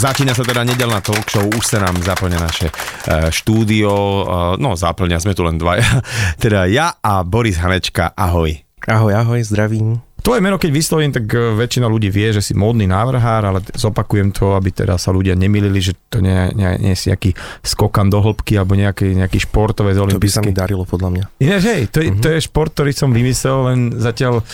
[0.00, 4.72] Začína sa teda nedelná talk show, už sa nám zaplňa naše uh, štúdio, uh, no
[4.72, 6.00] zaplňa, sme tu len dvaja,
[6.42, 8.48] teda ja a Boris Hanečka, ahoj.
[8.88, 10.00] Ahoj, ahoj, zdravím.
[10.20, 14.30] Tvoje meno, keď vyslovím, tak e, väčšina ľudí vie, že si módny návrhár, ale zopakujem
[14.36, 17.32] to, aby teda sa ľudia nemilili, že to nie, nie, nie si nejaký
[17.64, 20.20] skokan do hĺbky alebo nejaký, nejaký športovec olympijský.
[20.20, 21.24] To by sa mi darilo, podľa mňa.
[21.40, 22.20] Ináč, hej, to, uh-huh.
[22.20, 24.44] to je šport, ktorý som vymyslel, len zatiaľ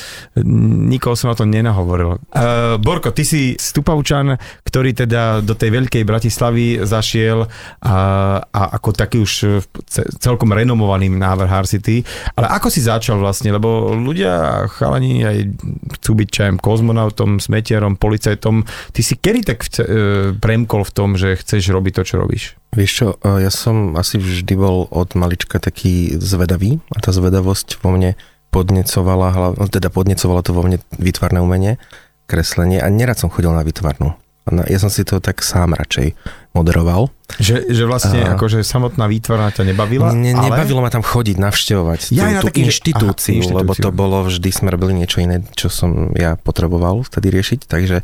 [0.86, 2.22] nikoho som na to nenahovoril.
[2.30, 7.42] Uh, Borko, ty si stupavčan, ktorý teda do tej veľkej Bratislavy zašiel
[7.82, 7.96] a,
[8.44, 9.62] a ako taký už
[10.22, 12.06] celkom renomovaný návrhár si ty.
[12.38, 15.36] Ale ako si začal vlastne, lebo ľudia, chalani aj
[16.00, 18.64] chcú byť čajem kozmonautom, smetiarom, policajtom.
[18.92, 19.88] Ty si kedy tak chce, e,
[20.36, 22.44] premkol v tom, že chceš robiť to, čo robíš?
[22.76, 27.80] Vieš čo, e, ja som asi vždy bol od malička taký zvedavý a tá zvedavosť
[27.80, 28.14] vo mne
[28.52, 31.76] podnecovala, no teda podnecovala to vo mne vytvarné umenie,
[32.24, 34.16] kreslenie a nerad som chodil na vytvarnú.
[34.46, 36.14] Ja som si to tak sám radšej
[36.56, 37.12] moderoval.
[37.36, 40.14] Že, že vlastne uh, akože samotná výtvarná ťa nebavila?
[40.14, 40.48] Ne, ale...
[40.48, 44.48] Nebavilo ma tam chodiť, navštevovať ja, tú, tú taký, inštitúciu, aha, lebo to bolo vždy,
[44.54, 47.98] sme robili niečo iné, čo som ja potreboval vtedy riešiť, takže,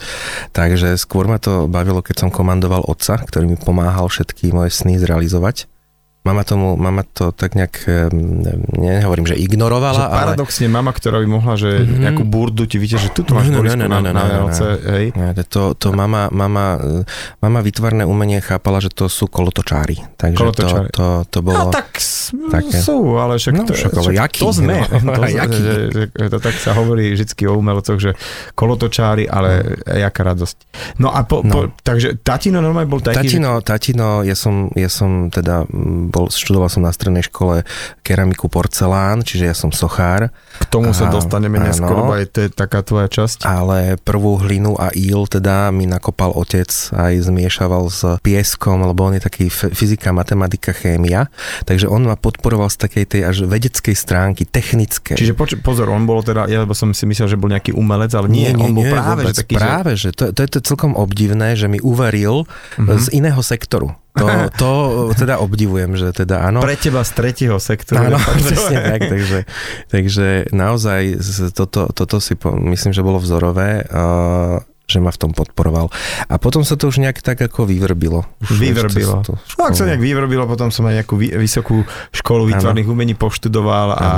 [0.52, 5.00] takže skôr ma to bavilo, keď som komandoval otca, ktorý mi pomáhal všetky moje sny
[5.00, 5.71] zrealizovať.
[6.22, 7.82] Mama, tomu, mama to tak nejak,
[8.78, 10.74] nehovorím, že ignorovala, že paradoxne ale...
[10.78, 11.98] mama, ktorá by mohla, že mm-hmm.
[11.98, 14.54] nejakú burdu ti vidíte, že tu máš no, no, no, no, no, na, na, no,
[14.94, 15.10] hej?
[15.50, 16.78] To, to mama, mama,
[17.42, 19.98] mama vytvarné umenie chápala, že to sú kolotočári.
[20.14, 20.88] Takže kolotočári.
[20.94, 21.58] To, to, to bolo...
[21.58, 21.98] No tak
[22.30, 22.78] také...
[22.78, 24.76] sú, ale však, no, to, však, však jaký, to sme.
[24.78, 25.58] No, to, jaký?
[25.58, 28.14] Že, že, to tak sa hovorí vždy o umelcoch, že
[28.54, 29.98] kolotočári, ale no.
[29.98, 30.56] jaká radosť.
[31.02, 31.50] No a po, no.
[31.50, 33.26] po, takže tatino normálne bol taký...
[33.26, 33.66] Tatino, že...
[33.66, 35.66] tatino, ja som, ja som teda
[36.12, 37.64] bol, študoval som na strednej škole
[38.04, 40.28] keramiku porcelán, čiže ja som sochár.
[40.60, 43.48] K tomu a, sa dostaneme neskôr, lebo aj to je taká tvoja časť.
[43.48, 49.16] Ale prvú hlinu a íl teda mi nakopal otec, aj zmiešaval s pieskom, lebo on
[49.16, 51.32] je taký fyzika, matematika, chémia,
[51.64, 55.16] takže on ma podporoval z takej tej až vedeckej stránky, technickej.
[55.16, 58.28] Čiže poč- pozor, on bol teda, ja som si myslel, že bol nejaký umelec, ale
[58.28, 60.10] nie, nie, nie on bol nie, práve, vôbec, že taký, práve, že...
[60.12, 62.98] že to, to je to celkom obdivné, že mi uveril uh-huh.
[63.00, 63.94] z iného sektoru.
[64.12, 64.70] To, to
[65.16, 66.60] teda obdivujem, že teda áno.
[66.60, 68.12] Pre teba z tretieho sektoru.
[68.12, 69.38] Áno, presne tak, takže,
[69.88, 71.16] takže naozaj
[71.56, 73.88] toto, toto si po, myslím, že bolo vzorové.
[73.88, 74.60] Uh,
[74.92, 75.88] že ma v tom podporoval.
[76.28, 78.28] A potom sa to už nejak tak ako vyvrbilo.
[78.44, 79.24] Už vyvrbilo.
[79.24, 83.96] To, no ak sa nejak vyvrbilo, potom som aj nejakú vysokú školu výtvarných umení poštudoval
[83.96, 84.08] a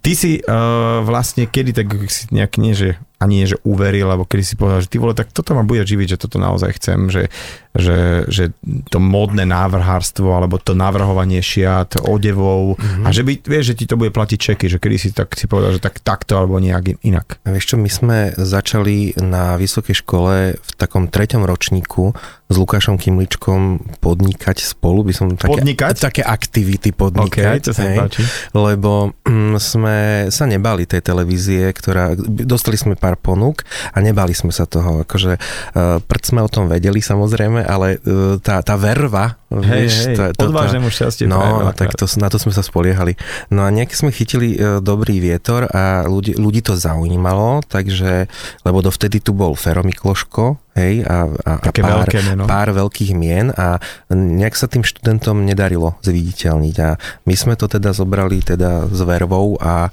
[0.00, 4.24] ty si uh, vlastne kedy tak si nejak nie, že ani nie, že uveril, alebo
[4.24, 7.12] kedy si povedal, že ty vole, tak toto ma bude živiť, že toto naozaj chcem,
[7.12, 7.28] že,
[7.76, 8.56] že, že
[8.88, 13.04] to módne návrhárstvo, alebo to navrhovanie šiat, odevov, mm-hmm.
[13.04, 15.44] a že by, vieš, že ti to bude platiť čeky, že kedy si tak si
[15.44, 17.44] povedal, že tak takto, alebo nejak inak.
[17.44, 22.16] A vieš čo, my sme začali na vysokej škole v takom treťom ročníku
[22.50, 25.94] s Lukášom Kimličkom podnikať spolu, by som také, podnikať?
[26.02, 28.02] také aktivity podnikať, okay, to sa hej,
[28.50, 33.62] lebo mm, sme sa nebali tej televízie, ktorá, dostali sme pár ponúk
[33.94, 35.06] a nebali sme sa toho.
[35.06, 39.94] Akože uh, prd sme o tom vedeli samozrejme, ale uh, tá, tá verva, hej, vieš,
[40.10, 41.30] hej, tá, to, odvážnemu šťastie.
[41.30, 43.14] No, no tak to, na to sme sa spoliehali.
[43.54, 48.26] No a nejaký sme chytili uh, dobrý vietor a ľudí, ľudí to zaujímalo, takže,
[48.66, 53.50] lebo dovtedy tu bol Fero Mikloško, hej, a, a, a pár, veľké pár veľkých mien
[53.54, 53.82] a
[54.12, 56.76] nejak sa tým študentom nedarilo zviditeľniť.
[56.80, 56.88] A
[57.26, 59.90] my sme to teda zobrali teda s vervou a,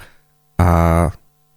[0.62, 0.72] a,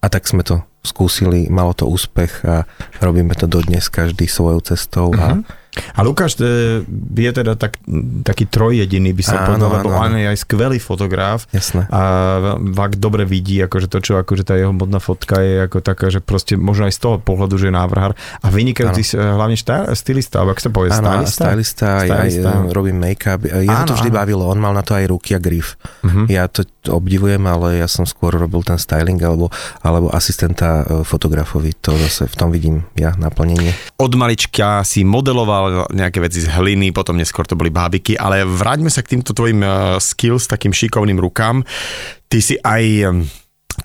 [0.01, 2.65] a tak sme to skúsili, malo to úspech a
[2.97, 5.60] robíme to dodnes každý svojou cestou a uh-huh.
[5.71, 6.83] A Lukáš e,
[7.15, 7.79] je teda tak,
[8.27, 11.87] taký trojjediný, by sa povedal, lebo on je aj skvelý fotograf Jasné.
[11.87, 12.01] a
[12.75, 16.19] fakt dobre vidí, akože to, čo akože tá jeho modná fotka je ako taká, že
[16.19, 18.11] proste možno aj z toho pohľadu, že je návrhár
[18.43, 21.45] a vynikajúci hlavne štá, stylista, alebo ak sa povie, stylista?
[21.47, 22.49] stylista, stylista.
[22.51, 24.17] Aj, aj robím make-up, jeho to vždy ano.
[24.19, 25.79] bavilo, on mal na to aj ruky a grif.
[26.03, 26.27] Uh-huh.
[26.27, 29.53] Ja to obdivujem, ale ja som skôr robil ten styling alebo,
[29.85, 33.69] alebo asistenta e, fotografovi, to zase v tom vidím ja naplnenie.
[34.01, 38.45] Od malička si modeloval vyrábal nejaké veci z hliny, potom neskôr to boli bábiky, ale
[38.45, 39.71] vráťme sa k týmto tvojim eh,
[40.01, 41.61] skills, takým šikovným rukám.
[42.31, 42.83] Ty si aj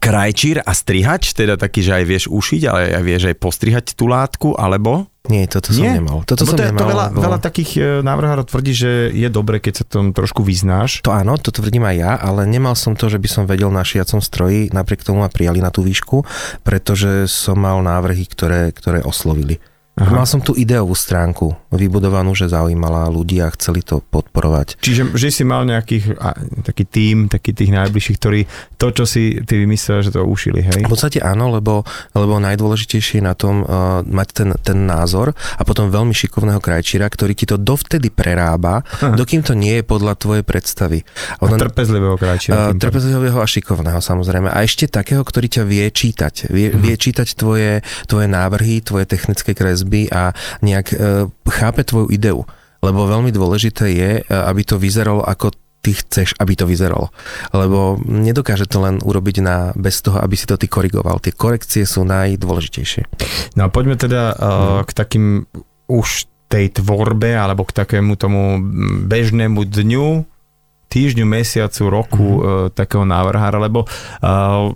[0.02, 4.10] krajčír a strihač, teda taký, že aj vieš ušiť, ale aj vieš aj postrihať tú
[4.10, 5.06] látku, alebo?
[5.26, 5.98] Nie, toto som Nie?
[5.98, 6.22] nemal.
[6.22, 7.18] Toto som to, nemal, to veľa, lebo...
[7.22, 11.02] veľa takých eh, návrhárov tvrdí, že je dobre, keď sa tom trošku vyznáš.
[11.02, 13.82] To áno, to tvrdím aj ja, ale nemal som to, že by som vedel na
[13.82, 16.22] šiacom stroji, napriek tomu ma prijali na tú výšku,
[16.62, 19.58] pretože som mal návrhy, ktoré, ktoré oslovili.
[19.96, 20.12] Aha.
[20.12, 24.76] Mal som tú ideovú stránku vybudovanú, že zaujímala ľudí a chceli to podporovať.
[24.84, 26.36] Čiže že si mal nejakých, a,
[26.68, 28.44] taký tím, taký tých najbližších, ktorí
[28.76, 30.84] to, čo si ty vymyslel, že to ušili, hej?
[30.84, 31.80] V podstate áno, lebo,
[32.12, 37.08] lebo najdôležitejšie je na tom uh, mať ten, ten názor a potom veľmi šikovného krajčíra,
[37.08, 39.16] ktorý ti to dovtedy prerába, Aha.
[39.16, 41.08] dokým to nie je podľa tvojej predstavy.
[41.40, 42.52] Ona, a trpezlivého krajčíra.
[42.52, 44.52] Uh, trpezlivého a šikovného samozrejme.
[44.52, 46.52] A ešte takého, ktorý ťa vie čítať.
[46.52, 46.84] Vie, uh-huh.
[46.84, 50.96] vie čítať tvoje, tvoje návrhy, tvoje technické kresby väzby a nejak e,
[51.46, 52.42] chápe tvoju ideu.
[52.82, 57.14] Lebo veľmi dôležité je, e, aby to vyzeralo ako ty chceš, aby to vyzeralo.
[57.54, 61.22] Lebo nedokáže to len urobiť na, bez toho, aby si to ty korigoval.
[61.22, 63.06] Tie korekcie sú najdôležitejšie.
[63.54, 65.46] No a poďme teda uh, k takým
[65.86, 68.58] už tej tvorbe, alebo k takému tomu
[69.06, 70.26] bežnému dňu,
[70.90, 72.42] týždňu, mesiacu, roku mm.
[72.42, 74.74] uh, takého návrhára, lebo uh,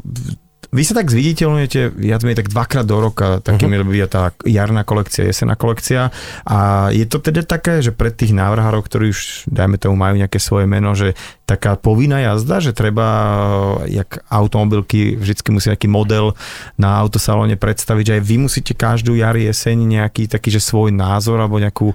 [0.71, 3.91] vy sa tak zviditeľujete viac menej tak dvakrát do roka, takými uh-huh.
[3.91, 6.15] je tá jarná kolekcia, jesená kolekcia
[6.47, 10.39] a je to teda také, že pre tých návrhárov, ktorí už, dajme tomu, majú nejaké
[10.39, 13.07] svoje meno, že taká povinná jazda, že treba,
[13.91, 16.39] jak automobilky, vždycky musí nejaký model
[16.79, 21.43] na autosalóne predstaviť, že aj vy musíte každú jar, jeseň nejaký taký, že svoj názor
[21.43, 21.91] alebo nejakú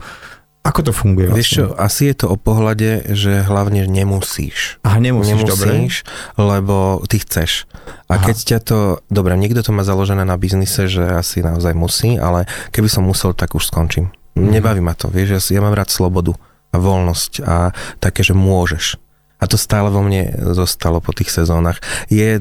[0.65, 1.29] ako to funguje?
[1.29, 1.37] Vlastne?
[1.37, 4.81] Vieš čo, asi je to o pohľade, že hlavne nemusíš.
[4.81, 6.41] A nemusíš, nemusíš dobre.
[6.41, 7.69] lebo ty chceš.
[8.09, 8.25] A Aha.
[8.25, 8.79] keď ťa to,
[9.13, 13.37] dobre, niekto to má založené na biznise, že asi naozaj musí, ale keby som musel,
[13.37, 14.09] tak už skončím.
[14.33, 14.49] Mhm.
[14.57, 16.33] Nebaví ma to, vieš, ja, ja mám rád slobodu
[16.73, 17.71] a voľnosť a
[18.01, 19.04] také, že môžeš.
[19.35, 21.83] A to stále vo mne zostalo po tých sezónach.
[22.07, 22.39] Je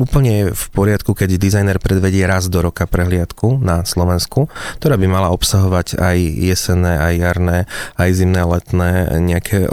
[0.00, 4.48] úplne v poriadku, keď dizajner predvedie raz do roka prehliadku na Slovensku,
[4.80, 7.58] ktorá by mala obsahovať aj jesenné, aj jarné,
[8.00, 8.90] aj zimné, letné
[9.20, 9.68] nejaké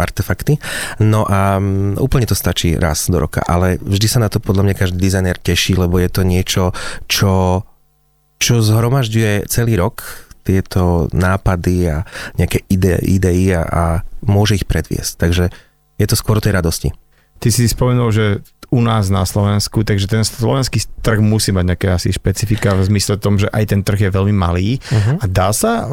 [0.00, 0.56] artefakty.
[1.02, 1.60] No a
[2.00, 5.36] úplne to stačí raz do roka, ale vždy sa na to podľa mňa každý dizajner
[5.36, 6.64] teší, lebo je to niečo,
[7.06, 7.62] čo,
[8.40, 12.06] čo zhromažďuje celý rok, tieto nápady a
[12.38, 13.84] nejaké ide, idei a, a
[14.22, 15.18] môže ich predviesť.
[15.18, 15.44] Takže
[15.96, 16.88] je to skôr o tej radosti.
[17.36, 18.26] Ty si spomenul, že
[18.72, 23.20] u nás na Slovensku, takže ten slovenský trh musí mať nejaké asi špecifika v zmysle
[23.20, 25.22] tom, že aj ten trh je veľmi malý uh-huh.
[25.22, 25.86] a dá sa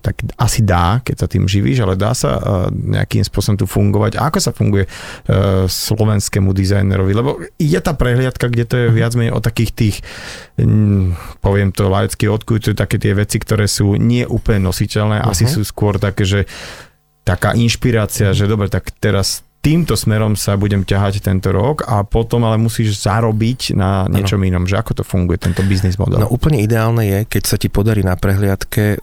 [0.00, 2.40] tak asi dá, keď sa tým živíš, ale dá sa
[2.72, 4.16] nejakým spôsobom tu fungovať.
[4.16, 4.88] A ako sa funguje
[5.68, 7.12] slovenskému dizajnerovi?
[7.12, 7.30] Lebo
[7.60, 8.94] je tá prehliadka, kde to je mhm.
[8.96, 9.96] viac menej o takých tých,
[11.44, 15.32] poviem to laicky, odkujú také tie veci, ktoré sú nie úplne nositeľné, uh-huh.
[15.36, 16.40] asi sú skôr také, že
[17.24, 22.44] taká inšpirácia, že dobre, tak teraz týmto smerom sa budem ťahať tento rok a potom
[22.44, 24.48] ale musíš zarobiť na niečom ano.
[24.52, 26.20] inom, že ako to funguje, tento biznis model.
[26.20, 29.00] No úplne ideálne je, keď sa ti podarí na prehliadke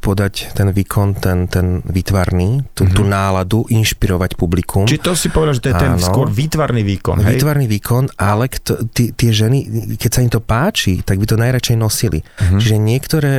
[0.00, 2.96] podať ten výkon, ten, ten výtvarný, tú, mm-hmm.
[2.96, 4.88] tú náladu, inšpirovať publikum.
[4.88, 7.36] Či to si povedal, že to je ten Áno, skôr výtvarný výkon, hej?
[7.36, 11.36] Výtvarný výkon, ale kto, tí, tie ženy, keď sa im to páči, tak by to
[11.36, 12.24] najradšej nosili.
[12.24, 12.60] Mm-hmm.
[12.64, 13.32] Čiže niektoré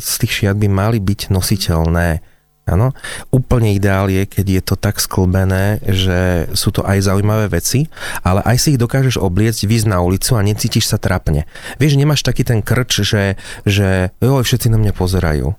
[0.00, 2.24] z tých šiat by mali byť nositeľné
[2.66, 2.90] Áno.
[3.30, 7.86] Úplne ideál je, keď je to tak sklbené, že sú to aj zaujímavé veci,
[8.26, 11.46] ale aj si ich dokážeš obliecť, výsť na ulicu a necítiš sa trapne.
[11.78, 15.54] Vieš, nemáš taký ten krč, že, že jo, všetci na mňa pozerajú.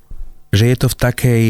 [0.52, 1.44] Že je to v takej,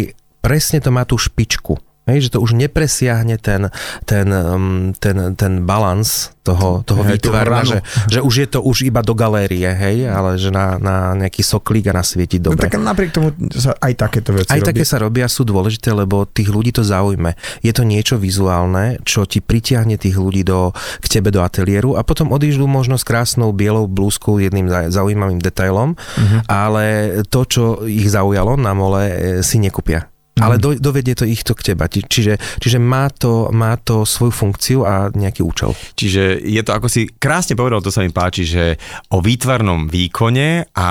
[0.46, 1.82] presne to má tú špičku.
[2.08, 3.68] Hej, že to už nepresiahne ten,
[4.08, 8.88] ten, um, ten, ten balans toho, toho hej, výtvarna, že, že už je to už
[8.88, 12.64] iba do galérie, hej, ale že na, na nejaký soklík a nasvietiť dobre.
[12.64, 14.72] No, tak napriek tomu sa aj takéto veci Aj robí.
[14.72, 17.36] také sa robia, sú dôležité, lebo tých ľudí to zaujme.
[17.60, 20.72] Je to niečo vizuálne, čo ti pritiahne tých ľudí do,
[21.04, 26.00] k tebe do ateliéru a potom odížu možno s krásnou bielou blúzkou jedným zaujímavým detailom,
[26.00, 26.40] uh-huh.
[26.48, 26.86] ale
[27.28, 30.08] to, čo ich zaujalo na mole, e, si nekúpia.
[30.44, 31.90] Ale do, dovedie to ich to k teba.
[31.90, 35.74] Čiže, čiže má, to, má to svoju funkciu a nejaký účel.
[35.98, 38.78] Čiže je to, ako si krásne povedal, to sa mi páči, že
[39.14, 40.88] o výtvarnom výkone a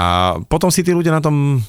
[0.46, 1.62] potom si tí ľudia na tom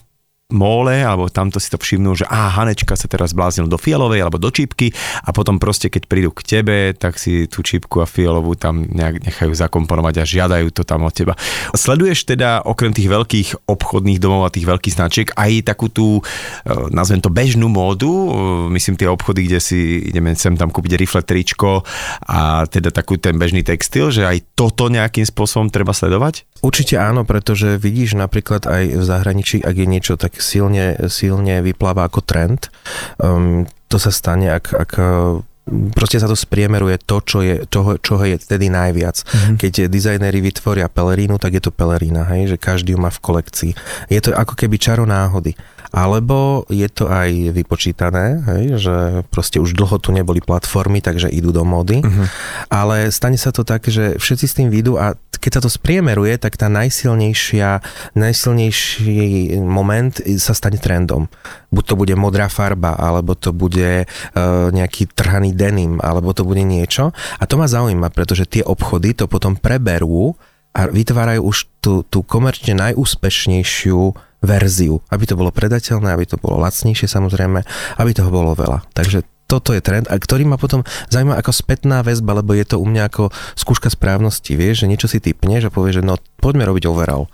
[0.48, 4.40] móle, alebo tamto si to všimnú, že á, Hanečka sa teraz bláznil do fialovej alebo
[4.40, 4.96] do čípky
[5.28, 9.28] a potom proste, keď prídu k tebe, tak si tú čípku a fialovú tam nejak
[9.28, 11.36] nechajú zakomponovať a žiadajú to tam od teba.
[11.76, 16.24] Sleduješ teda okrem tých veľkých obchodných domov a tých veľkých značiek aj takú tú,
[16.64, 18.28] e, nazvem to bežnú módu, e,
[18.72, 21.84] myslím tie obchody, kde si ideme sem tam kúpiť rifle tričko
[22.24, 26.48] a teda takú ten bežný textil, že aj toto nejakým spôsobom treba sledovať?
[26.64, 32.08] Určite áno, pretože vidíš napríklad aj v zahraničí, ak je niečo tak silne, silne vypláva
[32.08, 32.72] ako trend,
[33.22, 34.92] um, to sa stane, ak, ak
[35.92, 39.20] proste sa to spriemeruje to, čo je, toho, čoho je tedy najviac.
[39.20, 39.56] Mm-hmm.
[39.60, 43.72] Keď dizajnéri vytvoria pelerínu, tak je to pelerína, hej, že každý ju má v kolekcii.
[44.08, 45.60] Je to ako keby čaro náhody.
[45.96, 48.96] Alebo je to aj vypočítané, hej, že
[49.32, 52.04] proste už dlho tu neboli platformy, takže idú do mody.
[52.04, 52.28] Mm-hmm.
[52.68, 56.36] Ale stane sa to tak, že všetci s tým výjdu a keď sa to spriemeruje,
[56.42, 57.80] tak tá najsilnejšia,
[58.18, 61.30] najsilnejší moment sa stane trendom.
[61.70, 66.66] Buď to bude modrá farba, alebo to bude uh, nejaký trhaný denim, alebo to bude
[66.66, 67.14] niečo.
[67.38, 70.34] A to ma zaujíma, pretože tie obchody to potom preberú
[70.74, 76.62] a vytvárajú už tú, tú komerčne najúspešnejšiu verziu, aby to bolo predateľné, aby to bolo
[76.62, 77.60] lacnejšie samozrejme,
[77.98, 78.86] aby toho bolo veľa.
[78.94, 82.84] Takže toto je trend, a ktorý ma potom zaujíma ako spätná väzba, lebo je to
[82.84, 86.68] u mňa ako skúška správnosti, vieš, že niečo si typneš a povieš, že no poďme
[86.68, 87.32] robiť overall.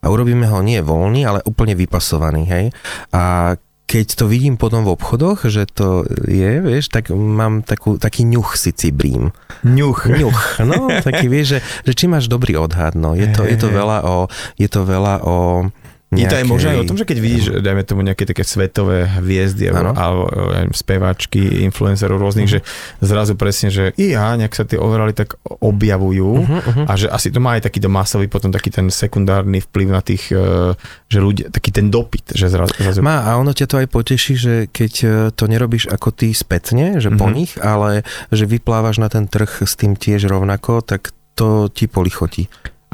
[0.00, 2.64] A urobíme ho nie voľný, ale úplne vypasovaný, hej.
[3.10, 8.26] A keď to vidím potom v obchodoch, že to je, vieš, tak mám takú, taký
[8.26, 9.34] ňuch si cibrím.
[9.62, 10.06] Ňuch.
[10.06, 13.14] Ňuch, no, taký vieš, že, že či máš dobrý odhad, no.
[13.18, 15.66] Je to, je to veľa o, je to veľa o
[16.06, 16.22] Nejakej...
[16.22, 19.10] Je to aj možno aj o tom, že keď vidíš, dajme tomu nejaké také svetové
[19.10, 20.22] hviezdy alebo, alebo
[20.70, 22.62] speváčky, influencerov rôznych, uh-huh.
[22.62, 26.86] že zrazu presne, že i ja, nejak sa tie overali tak objavujú uh-huh, uh-huh.
[26.86, 30.30] a že asi to má aj taký masový potom taký ten sekundárny vplyv na tých,
[30.30, 30.78] e,
[31.10, 32.70] že ľudia, taký ten dopyt, že zrazu...
[32.78, 33.02] zrazu...
[33.02, 37.02] Má a ono ťa to aj poteší, že keď e, to nerobíš ako ty spätne,
[37.02, 37.18] že uh-huh.
[37.18, 41.90] po nich, ale že vyplávaš na ten trh s tým tiež rovnako, tak to ti
[41.90, 42.46] polichotí.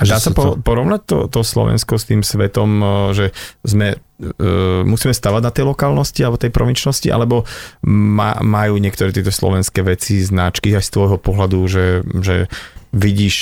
[0.03, 0.51] A dá sa po, to...
[0.59, 3.27] porovnať to, to Slovensko s tým svetom, e, že
[3.63, 7.47] sme, uh, musíme stavať na tej lokálnosti alebo tej provinčnosti, alebo
[7.87, 11.87] ma, majú niektoré tieto slovenské veci, značky aj z tvojho pohľadu, že,
[12.21, 12.37] že
[12.93, 13.37] vidíš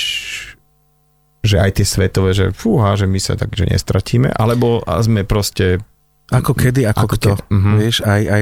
[1.41, 5.81] že aj tie svetové, že fúha, že my sa tak, že nestratíme, alebo sme proste...
[6.29, 7.75] Ako kedy, ako, ako kto, uh-huh.
[7.81, 8.41] vieš, aj, aj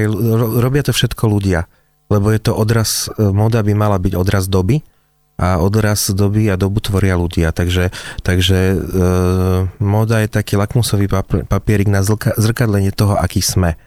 [0.60, 1.66] robia to všetko ľudia,
[2.12, 4.84] lebo je to odraz, e, moda by mala byť odraz doby,
[5.40, 7.48] a odraz doby a dobu tvoria ľudia.
[7.56, 7.88] Takže,
[8.20, 8.76] takže e,
[9.80, 11.08] moda je taký lakmusový
[11.48, 13.80] papierik na zrka, zrkadlenie toho, aký sme.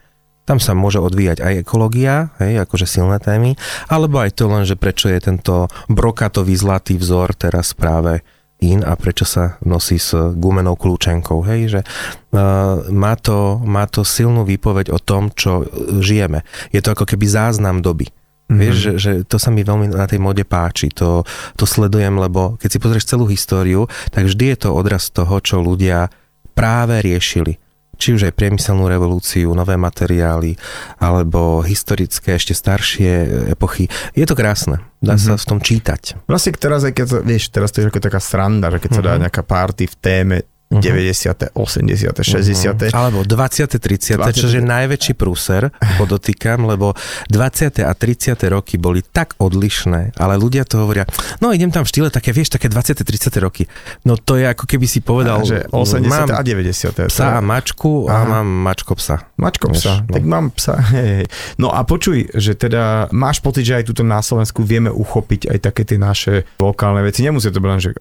[0.43, 3.55] Tam sa môže odvíjať aj ekológia, hej, akože silné témy,
[3.87, 8.25] alebo aj to len, že prečo je tento brokatový zlatý vzor teraz práve
[8.59, 14.07] in a prečo sa nosí s gumenou kľúčenkou, hej, že uh, má, to, má to
[14.07, 15.67] silnú výpoveď o tom, čo
[15.99, 16.47] žijeme.
[16.71, 18.07] Je to ako keby záznam doby.
[18.43, 18.59] Mm-hmm.
[18.59, 21.23] Vieš, že, že to sa mi veľmi na tej mode páči, to,
[21.55, 25.63] to sledujem, lebo keď si pozrieš celú históriu, tak vždy je to odraz toho, čo
[25.63, 26.11] ľudia
[26.51, 27.57] práve riešili.
[27.93, 30.57] Či už aj priemyselnú revolúciu, nové materiály,
[30.97, 33.11] alebo historické, ešte staršie
[33.53, 33.85] epochy.
[34.17, 34.81] Je to krásne.
[34.99, 35.37] Dá mm-hmm.
[35.37, 36.25] sa v tom čítať.
[36.25, 38.97] Vlastne teraz, aj keď, vieš, teraz to je ako taká sranda, že keď mm-hmm.
[38.97, 39.21] sa dá mhm.
[39.23, 40.37] nejaká party v téme.
[40.79, 42.73] 90., 80., 60.
[42.73, 42.95] Uh-huh.
[42.95, 44.33] Alebo 20., 30., 20.
[44.33, 46.97] čo je najväčší prúser, podotýkam, lebo
[47.29, 47.83] 20.
[47.83, 48.37] a 30.
[48.49, 51.05] roky boli tak odlišné, ale ľudia to hovoria,
[51.43, 53.03] no idem tam v štýle také, vieš, také 20.
[53.03, 53.33] 30.
[53.43, 53.67] roky.
[54.07, 56.07] No to je ako keby si povedal, a, že 80.
[56.07, 57.09] mám a 90.
[57.09, 58.25] Psa a mačku Aha.
[58.25, 59.27] a mám mačko psa.
[59.37, 60.13] Mačko psa, no.
[60.13, 60.79] tak mám psa.
[60.93, 61.27] Hej, hej.
[61.57, 65.57] No a počuj, že teda máš pocit, že aj tuto na Slovensku vieme uchopiť aj
[65.59, 67.25] také tie naše lokálne veci.
[67.25, 67.91] Nemusí to byť len, že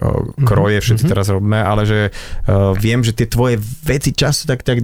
[0.45, 1.13] kroje všetci mm-hmm.
[1.13, 1.99] teraz robíme, ale že
[2.79, 4.83] viem, že tie tvoje veci často tak, tak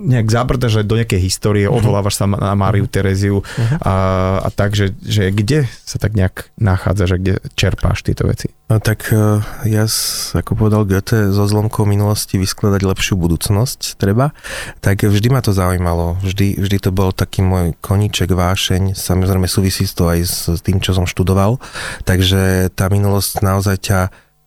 [0.00, 1.76] nejak zabrdaš do nejakej histórie, uh-huh.
[1.76, 2.92] odvolávaš sa na Máriu mhm.
[2.92, 3.78] Tereziu uh-huh.
[3.84, 3.94] a,
[4.40, 8.48] a tak, že, že kde sa tak nejak nachádzaš a kde čerpáš tieto veci?
[8.72, 9.84] No tak e, ja,
[10.32, 14.32] ako povedal Goethe, so zlomkou minulosti vyskladať lepšiu budúcnosť treba,
[14.80, 16.16] tak vždy ma to zaujímalo.
[16.24, 20.96] Vždy, vždy to bol taký môj koníček, vášeň, samozrejme súvisí to aj s tým, čo
[20.96, 21.60] som študoval,
[22.08, 24.00] takže tá minulosť naozaj ťa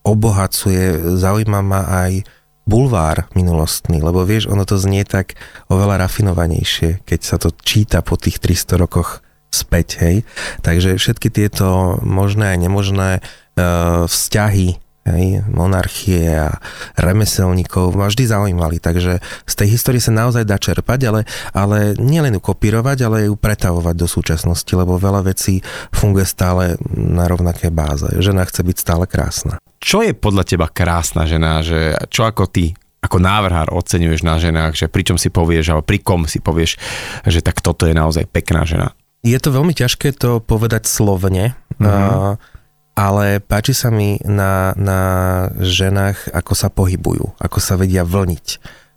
[0.03, 2.27] obohacuje, zaujíma ma aj
[2.63, 5.35] bulvár minulostný, lebo vieš, ono to znie tak
[5.67, 9.19] oveľa rafinovanejšie, keď sa to číta po tých 300 rokoch
[9.53, 10.15] späť, hej.
[10.65, 13.21] Takže všetky tieto možné a nemožné e,
[14.09, 16.57] vzťahy hej, monarchie a
[16.95, 22.23] remeselníkov ma vždy zaujímali, takže z tej histórie sa naozaj dá čerpať, ale, ale nie
[22.23, 25.59] len ju kopírovať, ale ju pretavovať do súčasnosti, lebo veľa vecí
[25.91, 28.07] funguje stále na rovnaké báze.
[28.17, 29.59] Žena chce byť stále krásna.
[29.83, 31.59] Čo je podľa teba krásna žena?
[31.59, 32.71] Že čo ako ty
[33.03, 36.79] ako návrhár oceňuješ na ženách, že pričom si povieš, alebo pri kom si povieš,
[37.27, 38.95] že tak toto je naozaj pekná žena?
[39.27, 41.51] Je to veľmi ťažké to povedať slovne.
[41.75, 41.83] Mm-hmm.
[41.83, 42.39] Uh,
[42.95, 44.99] ale páči sa mi na, na
[45.59, 48.47] ženách, ako sa pohybujú, ako sa vedia vlniť,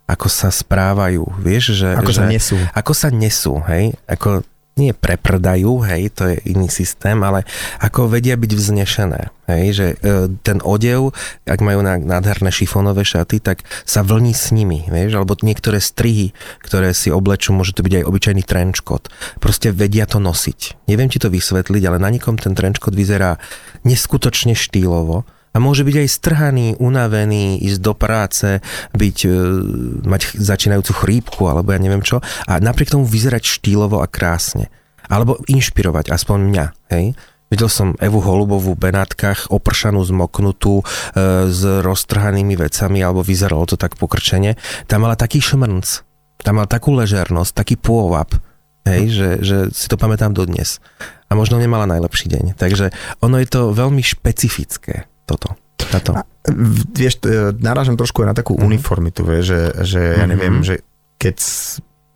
[0.07, 1.97] ako sa správajú, vieš, že...
[1.99, 2.55] Ako že, sa nesú.
[2.71, 4.45] Ako sa nesú, hej, ako
[4.77, 7.43] nie preprdajú, hej, to je iný systém, ale
[7.81, 9.95] ako vedia byť vznešené, hej, že e,
[10.41, 11.11] ten odev,
[11.45, 16.31] ak majú nádherné šifónové šaty, tak sa vlní s nimi, vieš, alebo niektoré strihy,
[16.61, 19.09] ktoré si oblečú, môže to byť aj obyčajný trenčkot.
[19.41, 20.89] Proste vedia to nosiť.
[20.89, 23.41] Neviem ti to vysvetliť, ale na nikom ten trenčkot vyzerá
[23.83, 28.61] neskutočne štýlovo, a môže byť aj strhaný, unavený, ísť do práce,
[28.93, 29.29] byť, e,
[30.05, 34.69] mať začínajúcu chrípku alebo ja neviem čo a napriek tomu vyzerať štýlovo a krásne.
[35.09, 37.17] Alebo inšpirovať, aspoň mňa, hej?
[37.47, 40.85] Videl som Evu Holubovú v Benátkach, opršanú, zmoknutú, e,
[41.49, 44.59] s roztrhanými vecami, alebo vyzeralo to tak pokrčene.
[44.85, 45.87] Tam mala taký šmrnc,
[46.45, 48.29] tam mala takú ležernosť, taký pôvab,
[48.85, 49.11] hej, hm.
[49.11, 50.77] že, že si to pamätám dodnes.
[51.27, 52.45] A možno nemala najlepší deň.
[52.59, 52.91] Takže
[53.25, 55.59] ono je to veľmi špecifické, toto.
[55.77, 56.15] Táto.
[56.15, 56.25] A,
[56.95, 58.67] vieš, e, narážam trošku aj na takú mm-hmm.
[58.71, 60.31] uniformitu, vieš, že, že ja mhm.
[60.31, 60.69] neviem, mm-hmm.
[60.71, 60.75] že
[61.19, 61.35] keď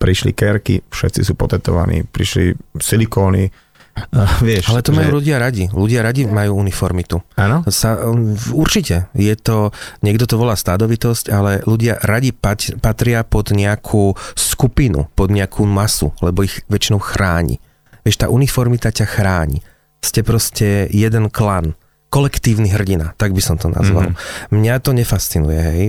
[0.02, 3.52] prišli kerky, všetci sú potetovaní, prišli silikóny,
[3.92, 5.16] Uh, vieš, Ale to majú že...
[5.20, 5.68] ľudia radi.
[5.68, 7.20] Ľudia radi majú uniformitu.
[7.36, 7.60] Áno?
[7.68, 9.12] Sa, um, určite.
[9.12, 9.68] Je to,
[10.00, 16.16] niekto to volá stádovitosť, ale ľudia radi pat, patria pod nejakú skupinu, pod nejakú masu,
[16.24, 17.60] lebo ich väčšinou chráni.
[18.00, 19.60] Vieš, tá uniformita ťa chráni.
[20.00, 21.76] Ste proste jeden klan.
[22.12, 24.12] Kolektívny hrdina, tak by som to nazval.
[24.12, 24.52] Mm-hmm.
[24.52, 25.84] Mňa to nefascinuje, hej,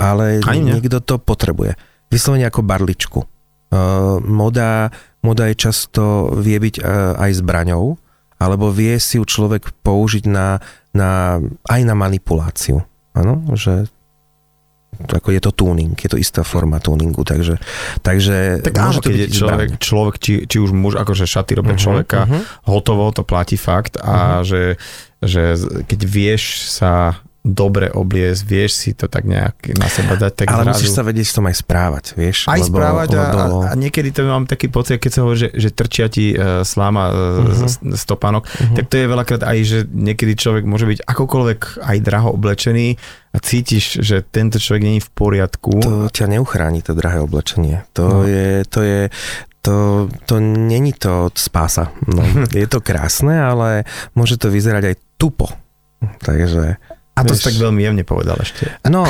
[0.00, 1.76] ale niekto to potrebuje.
[2.08, 3.20] Vyslovene ako barličku.
[3.66, 4.88] Uh, moda
[5.26, 6.82] Moda je často vie byť e,
[7.18, 7.98] aj zbraňou,
[8.38, 10.62] alebo vie si ju človek použiť na,
[10.94, 12.86] na, aj na manipuláciu.
[13.16, 13.90] Áno, že
[14.96, 17.60] ako je to tuning, je to istá forma tuningu, takže,
[18.00, 21.84] takže tak áno, keď je človek, človek či, či už muž, akože šaty robia uh-huh,
[21.84, 22.40] človeka, uh-huh.
[22.64, 24.48] hotovo, to platí fakt a uh-huh.
[24.48, 24.60] že,
[25.22, 25.56] že
[25.88, 30.32] keď vieš sa dobre obliecť, vieš si to tak nejak na seba dať.
[30.42, 30.82] Tak Ale zrazu...
[30.82, 32.50] musíš sa vedieť s tom aj správať, vieš?
[32.50, 33.62] Aj lebo, správať lebo...
[33.62, 37.14] a, niekedy to mám taký pocit, keď sa hovorí, že, že trčia ti uh, sláma
[37.14, 37.70] uh-huh.
[37.70, 38.76] z, z topánok, uh-huh.
[38.82, 42.98] tak to je veľakrát aj, že niekedy človek môže byť akokoľvek aj draho oblečený
[43.30, 45.78] a cítiš, že tento človek není v poriadku.
[45.86, 47.86] To ťa neuchráni, to drahé oblečenie.
[47.94, 48.26] To no.
[48.26, 49.00] je, to je,
[49.66, 51.94] to, to není to spása.
[52.06, 53.86] No, je to krásne, ale
[54.18, 55.48] môže to vyzerať aj tupo.
[56.22, 56.76] Takže
[57.16, 58.68] a to si tak veľmi jemne povedal ešte.
[58.92, 59.08] No,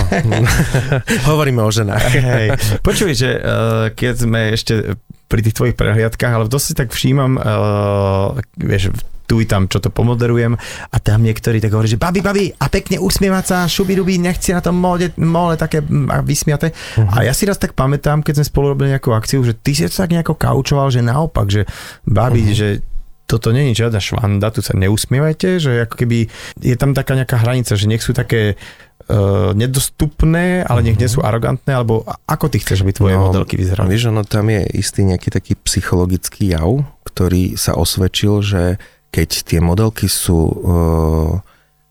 [1.31, 2.07] hovoríme o ženách.
[2.15, 2.49] Hej.
[2.79, 4.95] Počuj, že uh, keď sme ešte
[5.27, 8.95] pri tých tvojich prehliadkách, ale to si tak všímam, uh, vieš,
[9.27, 10.55] tu i tam, čo to pomoderujem
[10.87, 14.55] a tam niektorí tak hovorí, že babi, babi a pekne usmievať sa, šubi, rubi, nechci
[14.55, 15.83] na tom mole, mole také
[16.23, 16.71] vysmiate.
[16.71, 17.11] Uh-huh.
[17.11, 19.83] A ja si raz tak pamätám, keď sme spolu robili nejakú akciu, že ty si
[19.83, 21.67] to tak nejako kaučoval, že naopak, že
[22.07, 22.55] babi, uh-huh.
[22.55, 22.69] že
[23.27, 26.31] toto není žiadna švanda, tu sa neusmievajte, že ako keby
[26.63, 28.55] je tam taká nejaká hranica, že nech sú také
[29.11, 31.27] uh, nedostupné, ale nech nie sú mhm.
[31.27, 33.91] arogantné, alebo ako ty chceš, aby tvoje no, modelky vyzerali?
[33.91, 38.63] Vieš, ono tam je istý nejaký taký psychologický jav, ktorý sa osvedčil, že
[39.11, 41.43] keď tie modelky sú uh,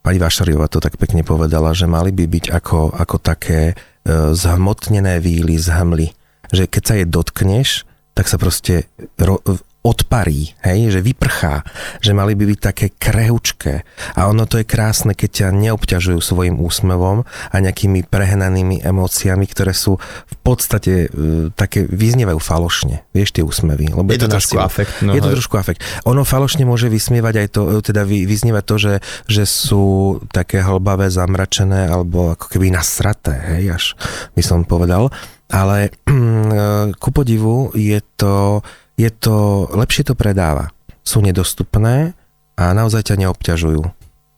[0.05, 5.19] pani Vašariová to tak pekne povedala, že mali by byť ako, ako také uh, zhmotnené
[5.19, 6.07] víly z hmly.
[6.53, 7.69] Že keď sa je dotkneš,
[8.15, 8.87] tak sa proste
[9.19, 9.43] ro-
[9.85, 11.61] odparí, hej, že vyprchá,
[12.01, 13.85] že mali by byť také krehučké.
[14.17, 17.21] A ono to je krásne, keď ťa neobťažujú svojim úsmevom
[17.53, 23.93] a nejakými prehnanými emóciami, ktoré sú v podstate uh, také, vyznievajú falošne, vieš, tie úsmevy.
[23.93, 25.05] Lebo je to, to trošku afekt.
[25.05, 25.85] No, je to trošku afekt.
[26.09, 28.93] Ono falošne môže vysmievať aj to, e, teda vy, vyznievať to, že,
[29.29, 33.85] že sú také hlbavé, zamračené alebo ako keby nasraté, hej, až
[34.33, 35.13] by som povedal.
[35.53, 35.93] Ale
[37.03, 40.71] ku podivu je to je to, lepšie to predáva.
[41.05, 42.15] Sú nedostupné
[42.55, 43.83] a naozaj ťa neobťažujú.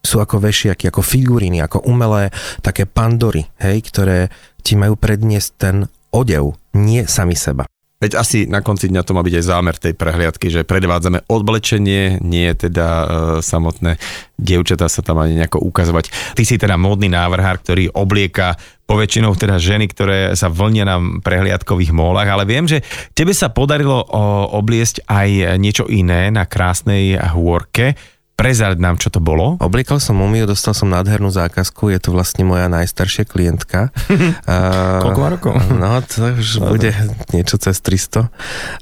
[0.01, 2.33] Sú ako vešiaky, ako figuríny, ako umelé
[2.65, 4.33] také pandory, hej, ktoré
[4.65, 5.75] ti majú predniesť ten
[6.11, 7.67] odev, nie sami seba.
[7.97, 12.21] Veď asi na konci dňa to má byť aj zámer tej prehliadky, že predvádzame odblečenie,
[12.21, 13.05] nie teda e,
[13.41, 13.97] samotné
[14.37, 16.13] dievčatá sa tam ani nejako ukazovať.
[16.37, 18.53] Ty si teda módny návrhár, ktorý oblieka
[18.85, 22.85] poväčšinou teda ženy, ktoré sa vlnia na prehliadkových mólach, ale viem, že
[23.17, 24.05] tebe sa podarilo
[24.53, 27.97] obliesť aj niečo iné na krásnej hôrke.
[28.37, 29.57] Prezrať nám, čo to bolo.
[29.57, 33.89] Obliekal som umiu, dostal som nádhernú zákazku, je to vlastne moja najstaršia klientka.
[35.01, 35.53] Koľko má rokov?
[35.73, 36.93] No, to už no, bude
[37.33, 38.29] niečo cez 300.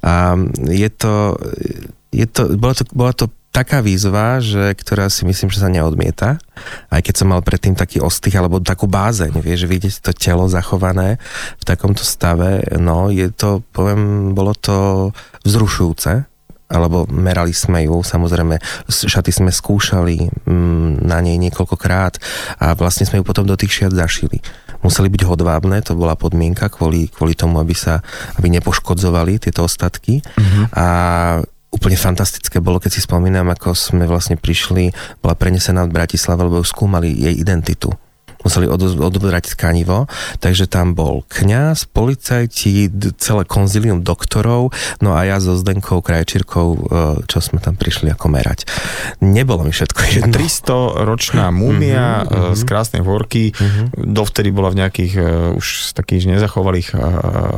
[0.04, 0.36] A
[0.68, 1.40] je to,
[2.12, 6.36] je to, bola to, bola to taká výzva, že, ktorá si myslím, že sa neodmieta.
[6.92, 11.16] Aj keď som mal predtým taký ostých alebo takú bázeň, vieš, vidieť to telo zachované
[11.56, 15.10] v takomto stave, no je to, poviem, bolo to
[15.48, 16.35] vzrušujúce
[16.66, 18.58] alebo merali sme ju, samozrejme
[18.90, 22.18] šaty sme skúšali mm, na nej niekoľkokrát
[22.58, 24.42] a vlastne sme ju potom do tých šiat zašili.
[24.82, 28.02] Museli byť hodvábne, to bola podmienka kvôli, kvôli tomu, aby sa
[28.38, 30.64] aby nepoškodzovali tieto ostatky mm-hmm.
[30.74, 30.86] a
[31.70, 36.64] úplne fantastické bolo, keď si spomínam, ako sme vlastne prišli, bola prenesená v Bratislave, lebo
[36.64, 37.92] skúmali jej identitu
[38.46, 38.70] museli
[39.02, 40.06] odobrať tkanivo,
[40.38, 44.70] takže tam bol kňaz, policajti, celé konzilium doktorov,
[45.02, 46.78] no a ja so Zdenkou Krajčírkou, e,
[47.26, 48.70] čo sme tam prišli ako merať.
[49.26, 50.34] Nebolo mi všetko jedno.
[50.38, 52.54] 300 ročná múmia uh-huh, uh-huh.
[52.54, 53.90] z krásnej horky, uh-huh.
[53.98, 56.94] dovtedy bola v nejakých uh, už takých nezachovalých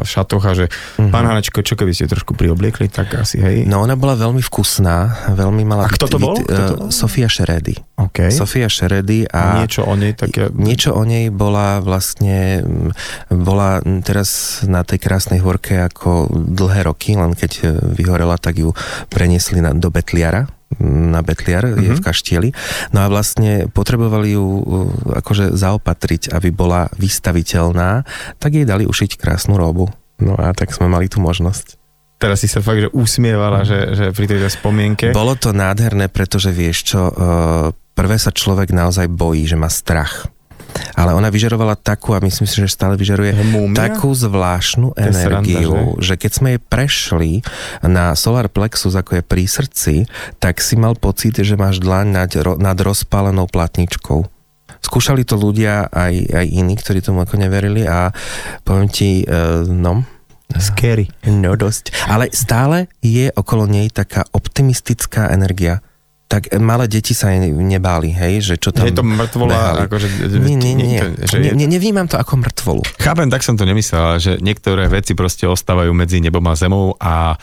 [0.07, 1.11] šatoch a že uh-huh.
[1.11, 3.57] pán Hanečko, čo keby ste trošku priobliekli, tak asi hej.
[3.65, 5.89] No ona bola veľmi vkusná, veľmi mala...
[5.89, 6.37] A kto to bol?
[6.37, 6.89] Kto to bol?
[6.93, 7.75] Sofia Šeredy.
[7.97, 8.29] Okay.
[8.29, 9.65] Sofia Šeredy a...
[9.65, 10.53] Niečo o nej také...
[10.53, 12.61] Niečo o nej bola vlastne...
[13.33, 18.71] Bola teraz na tej krásnej horke ako dlhé roky, len keď vyhorela, tak ju
[19.09, 20.45] preniesli na, do Betliara,
[20.83, 21.83] na Betliar, mm-hmm.
[21.83, 22.05] je v mhm.
[22.05, 22.49] Kaštieli.
[22.91, 24.45] No a vlastne potrebovali ju
[25.15, 28.03] akože zaopatriť, aby bola vystaviteľná,
[28.37, 29.87] tak jej dali ušiť krásnu robu.
[30.19, 31.77] No a tak sme mali tú možnosť.
[32.17, 35.13] Teraz si sa fakt, že usmievala, že, že pri tej spomienke.
[35.13, 37.13] Bolo to nádherné, pretože vieš čo,
[37.93, 40.25] prvé sa človek naozaj bojí, že má strach.
[40.97, 43.89] Ale ona vyžarovala takú, a myslím si, že stále vyžaruje, Múmia?
[43.89, 46.13] takú zvláštnu energiu, sranda, že?
[46.13, 47.31] že keď sme jej prešli
[47.85, 49.93] na solar plexus, ako je pri srdci,
[50.41, 54.25] tak si mal pocit, že máš dlaň nad, nad rozpálenou platničkou.
[54.77, 58.13] Skúšali to ľudia aj, aj iní, ktorí tomu ako neverili a
[58.61, 60.05] poviem ti, uh, no,
[60.47, 61.11] Scary.
[61.27, 61.91] No dosť.
[62.07, 65.83] Ale stále je okolo nej taká optimistická energia
[66.27, 68.83] tak malé deti sa nebáli, hej, že čo tam...
[68.83, 70.35] Je to mŕtvola, akože...
[70.43, 72.83] Nie, nie, nie, že ne, ne, nevnímam to ako mŕtvolu.
[72.99, 77.39] Chápem, tak som to nemyslel, že niektoré veci proste ostávajú medzi nebom a zemou a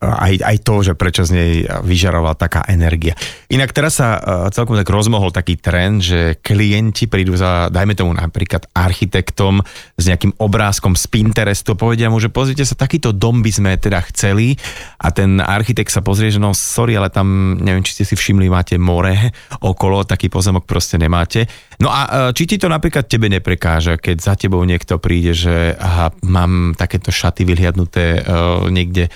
[0.00, 1.52] aj, aj to, že prečo z nej
[1.84, 3.12] vyžarovala taká energia.
[3.52, 8.16] Inak teraz sa uh, celkom tak rozmohol taký trend, že klienti prídu za, dajme tomu
[8.16, 9.60] napríklad architektom
[10.00, 14.00] s nejakým obrázkom z Pinterestu, povedia mu, že pozrite sa, takýto dom by sme teda
[14.08, 14.56] chceli
[15.04, 18.48] a ten architekt sa pozrie, že no sorry, ale tam, neviem, či ste si všimli,
[18.48, 19.12] máte more
[19.60, 21.44] okolo, taký pozemok proste nemáte.
[21.76, 25.76] No a uh, či ti to napríklad tebe neprekáža, keď za tebou niekto príde, že
[25.76, 29.12] aha, mám takéto šaty vyhliadnuté uh, niekde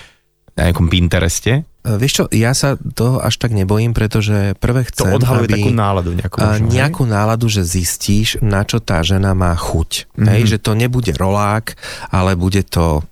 [0.55, 1.67] na nejakom Pintereste?
[1.85, 5.55] E, vieš čo, ja sa toho až tak nebojím, pretože prvé chcem, To odhaluje aby,
[5.61, 6.37] takú náladu nejakú.
[6.41, 7.11] Možno, nejakú hej?
[7.11, 10.09] náladu, že zistíš, na čo tá žena má chuť.
[10.15, 10.27] Mm-hmm.
[10.31, 11.75] Hej, že to nebude rolák,
[12.09, 13.03] ale bude to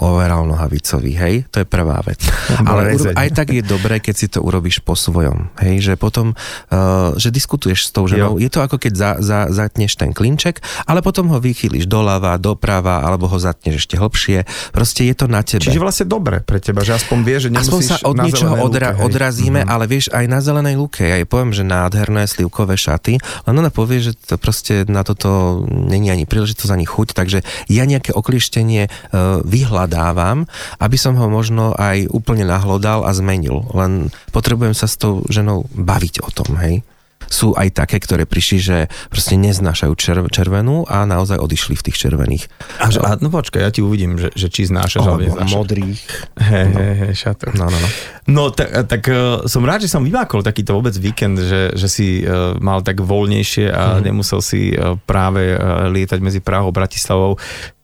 [0.00, 2.20] overal nohavicový, hej, to je prvá vec.
[2.68, 7.12] Ale aj tak je dobré, keď si to urobíš po svojom, hej, že potom, uh,
[7.20, 8.42] že diskutuješ s tou ženou, jo.
[8.42, 13.04] je to ako keď za, za, zatneš ten klinček, ale potom ho vychýliš doľava, doprava,
[13.04, 15.64] alebo ho zatneš ešte hlbšie, proste je to na tebe.
[15.64, 18.94] Čiže vlastne dobre pre teba, že aspoň vieš, že nemusíš Aspoň sa od niečoho odra-
[18.96, 19.74] lúke, odrazíme, mm-hmm.
[19.74, 23.70] ale vieš, aj na zelenej lúke, ja jej poviem, že nádherné slivkové šaty, len ona
[23.70, 28.88] povie, že to proste na toto není ani príležitosť, ani chuť, takže ja nejaké oklieštenie
[28.88, 30.46] uh, vyhľadám vyhľadávam,
[30.78, 33.66] aby som ho možno aj úplne nahlodal a zmenil.
[33.74, 36.86] Len potrebujem sa s tou ženou baviť o tom, hej
[37.32, 38.76] sú aj také, ktoré prišli, že
[39.08, 42.44] proste neznášajú červ, červenú a naozaj odišli v tých červených.
[42.76, 45.56] A, že, a no počkaj, ja ti uvidím, že, že či znášaš alebo neznášaš.
[45.56, 46.02] modrých.
[46.36, 46.76] Hej, no.
[46.76, 47.56] hej, šatok.
[47.56, 47.88] No, no, no.
[48.28, 52.20] No, tak, tak uh, som rád, že som vymákol takýto vôbec víkend, že, že si
[52.20, 54.00] uh, mal tak voľnejšie a mm.
[54.04, 57.40] nemusel si uh, práve uh, lietať medzi Prahou a Bratislavou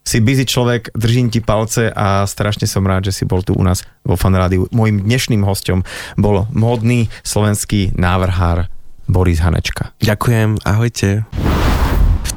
[0.08, 3.60] si busy človek, držím ti palce a strašne som rád, že si bol tu u
[3.60, 4.64] nás vo Fanrádiu.
[4.72, 5.84] Mojím dnešným hostom
[6.16, 8.72] bol módny slovenský návrhár
[9.04, 9.92] Boris Hanečka.
[10.00, 11.28] Ďakujem, ahojte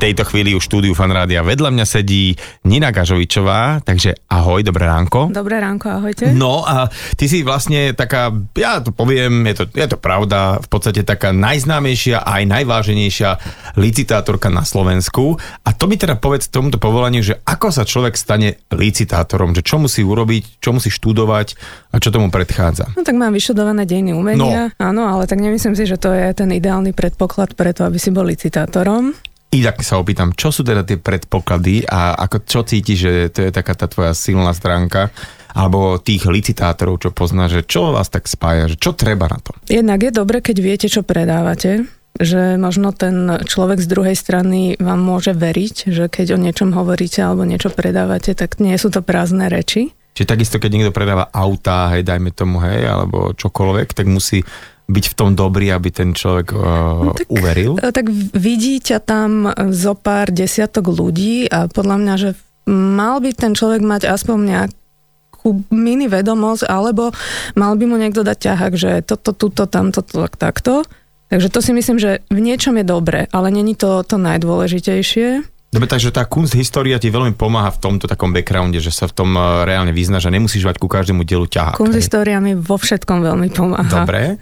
[0.02, 2.34] tejto chvíli už štúdiu Fanrádia vedľa mňa sedí
[2.66, 5.30] Nina Gažovičová, takže ahoj, dobré ránko.
[5.30, 6.34] Dobré ránko, ahojte.
[6.34, 10.68] No a ty si vlastne taká, ja to poviem, je to, je to pravda, v
[10.74, 13.30] podstate taká najznámejšia a aj najváženejšia
[13.78, 15.38] licitátorka na Slovensku.
[15.62, 19.78] A to mi teda povedz tomuto povolaniu, že ako sa človek stane licitátorom, že čo
[19.78, 21.54] musí urobiť, čo musí študovať
[21.94, 22.90] a čo tomu predchádza.
[22.98, 24.82] No tak mám vyštudované dejiny umenia, no.
[24.82, 28.26] áno, ale tak nemyslím si, že to je ten ideálny predpoklad preto, aby si bol
[28.26, 29.14] licitátorom.
[29.52, 33.52] Inak sa opýtam, čo sú teda tie predpoklady a ako, čo cítiš, že to je
[33.52, 35.12] taká tá tvoja silná stránka
[35.52, 39.52] alebo tých licitátorov, čo pozná, že čo vás tak spája, že čo treba na to?
[39.68, 41.84] Jednak je dobre, keď viete, čo predávate,
[42.16, 47.20] že možno ten človek z druhej strany vám môže veriť, že keď o niečom hovoríte
[47.20, 49.92] alebo niečo predávate, tak nie sú to prázdne reči.
[50.16, 54.44] Čiže takisto, keď niekto predáva autá, hej, dajme tomu, hej, alebo čokoľvek, tak musí
[54.92, 56.62] byť v tom dobrý, aby ten človek uh,
[57.08, 57.80] no, tak, uveril?
[57.80, 62.30] E, tak vidí ťa tam zo pár desiatok ľudí a podľa mňa, že
[62.68, 67.16] mal by ten človek mať aspoň nejakú mini vedomosť, alebo
[67.56, 70.86] mal by mu niekto dať ťahák, že toto, tuto, tamto, tak, takto.
[71.32, 75.48] Takže to si myslím, že v niečom je dobre, ale není to to najdôležitejšie.
[75.72, 79.16] Dobre, takže tá kunst história ti veľmi pomáha v tomto takom backgrounde, že sa v
[79.16, 81.80] tom reálne vyznáš a nemusíš mať ku každému dielu ťahák.
[81.80, 84.04] Kunst história mi vo všetkom veľmi pomáha.
[84.04, 84.36] Dobre.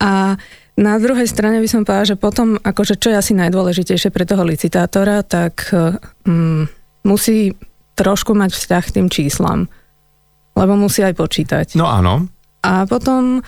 [0.00, 0.36] A
[0.72, 4.40] Na druhej strane by som povedala, že potom, akože čo je asi najdôležitejšie pre toho
[4.40, 5.68] licitátora, tak
[6.24, 6.64] mm,
[7.04, 7.52] musí
[7.92, 9.68] trošku mať vzťah k tým číslam.
[10.56, 11.66] Lebo musí aj počítať.
[11.76, 12.24] No áno.
[12.64, 13.44] A potom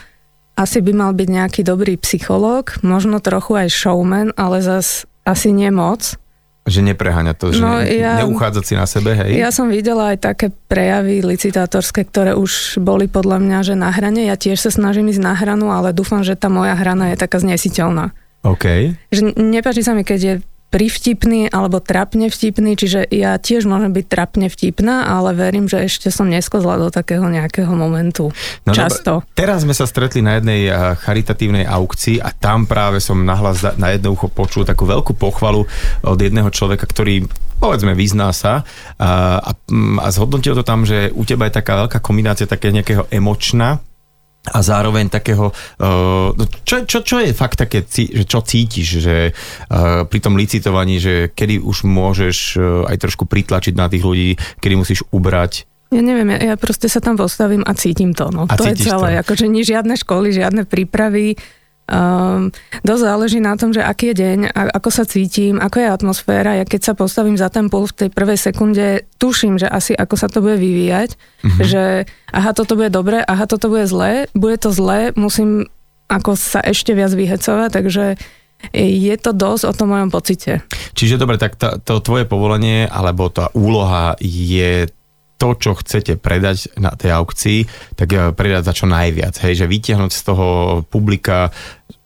[0.53, 5.73] asi by mal byť nejaký dobrý psychológ, možno trochu aj showman, ale zas asi nie
[5.73, 6.21] moc.
[6.65, 9.37] Že nepreháňa to, že no, ja, neuchádzať si na sebe, hej?
[9.37, 14.25] Ja som videla aj také prejavy licitátorské, ktoré už boli podľa mňa, že na hrane.
[14.25, 17.37] Ja tiež sa snažím ísť na hranu, ale dúfam, že tá moja hrana je taká
[17.37, 18.17] znesiteľná.
[18.45, 18.97] OK.
[19.13, 20.35] Že nepáči sa mi, keď je
[20.75, 26.11] privtipný alebo trapne vtipný, čiže ja tiež môžem byť trapne vtipná, ale verím, že ešte
[26.11, 28.35] som neskozla do takého nejakého momentu.
[28.67, 29.23] No, Často.
[29.23, 33.63] No, teraz sme sa stretli na jednej eh, charitatívnej aukcii a tam práve som nahlas
[33.79, 35.63] na jedno ucho počul takú veľkú pochvalu
[36.03, 38.67] od jedného človeka, ktorý povedzme, vyzná sa
[38.99, 39.51] a, a,
[40.03, 43.79] a zhodnotil to tam, že u teba je taká veľká kombinácia také nejakého emočná
[44.45, 46.37] a zároveň takého, uh,
[46.69, 51.33] čo, čo, čo je fakt také, že čo cítiš, že uh, pri tom licitovaní, že
[51.33, 56.27] kedy už môžeš uh, aj trošku pritlačiť na tých ľudí, kedy musíš ubrať ja neviem,
[56.35, 58.27] ja, ja proste sa tam postavím a cítim to.
[58.35, 58.51] No.
[58.51, 59.15] A to je celé.
[59.15, 59.21] To.
[59.23, 61.39] Akože nie žiadne školy, žiadne prípravy.
[61.85, 62.49] Um,
[62.81, 66.57] dosť záleží na tom, že aký je deň, a, ako sa cítim, ako je atmosféra.
[66.57, 70.17] Ja keď sa postavím za ten pult v tej prvej sekunde, tuším, že asi ako
[70.17, 71.61] sa to bude vyvíjať, mm-hmm.
[71.61, 75.69] že aha, toto bude dobre, aha, toto bude zlé, bude to zlé, musím
[76.09, 78.17] ako sa ešte viac vyhecovať, takže
[78.73, 80.65] je to dosť o tom mojom pocite.
[80.97, 84.89] Čiže dobre, tak to, to tvoje povolenie alebo tá úloha je
[85.37, 87.59] to, čo chcete predať na tej aukcii,
[87.99, 89.35] tak eh, predať za čo najviac.
[89.43, 90.47] Hej, že vytiahnuť z toho
[90.87, 91.51] publika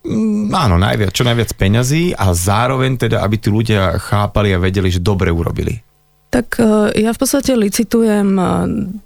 [0.04, 4.88] mm, áno, najviac, čo najviac peňazí a zároveň teda, aby tí ľudia chápali a vedeli,
[4.88, 5.78] že dobre urobili.
[6.28, 8.48] Tak eh, ja v podstate licitujem eh,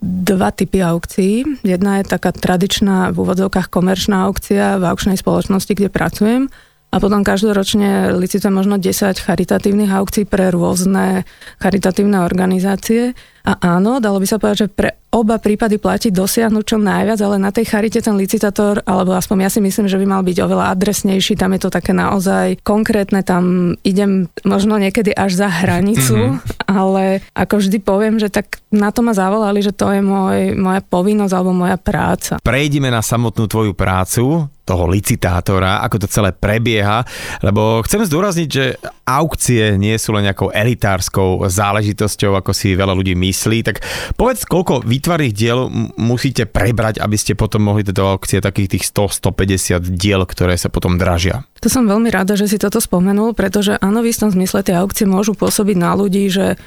[0.03, 1.63] dva typy aukcií.
[1.63, 6.51] Jedna je taká tradičná v úvodzovkách komerčná aukcia v aukčnej spoločnosti, kde pracujem
[6.93, 11.25] a potom každoročne licitujem možno 10 charitatívnych aukcií pre rôzne
[11.57, 13.17] charitatívne organizácie.
[13.43, 17.37] A áno, dalo by sa povedať, že pre oba prípady platí dosiahnuť čo najviac, ale
[17.37, 20.73] na tej charite ten licitátor, alebo aspoň ja si myslím, že by mal byť oveľa
[20.73, 26.65] adresnejší, tam je to také naozaj konkrétne, tam idem možno niekedy až za hranicu, mm-hmm.
[26.65, 30.81] ale ako vždy poviem, že tak na to ma zavolali, že to je môj, moja
[30.81, 32.41] povinnosť alebo moja práca.
[32.41, 37.03] Prejdime na samotnú tvoju prácu, toho licitátora, ako to celé prebieha,
[37.43, 43.19] lebo chcem zdôrazniť, že aukcie nie sú len nejakou elitárskou záležitosťou, ako si veľa ľudí
[43.19, 43.32] myslí,
[43.65, 43.83] tak
[44.15, 49.93] povedz, koľko výtvarných diel musíte prebrať, aby ste potom mohli do aukcie takých tých 100-150
[49.97, 51.45] diel, ktoré sa potom dražia.
[51.65, 55.07] To som veľmi rada, že si toto spomenul, pretože áno, v istom zmysle tie aukcie
[55.09, 56.59] môžu pôsobiť na ľudí, že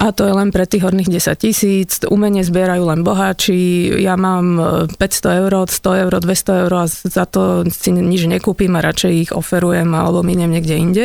[0.00, 4.56] a to je len pre tých horných 10 tisíc, umenie zbierajú len boháči, ja mám
[4.96, 9.30] 500 eur, 100 eur, 200 eur a za to si nič nekúpim a radšej ich
[9.34, 11.04] oferujem alebo miniem niekde inde.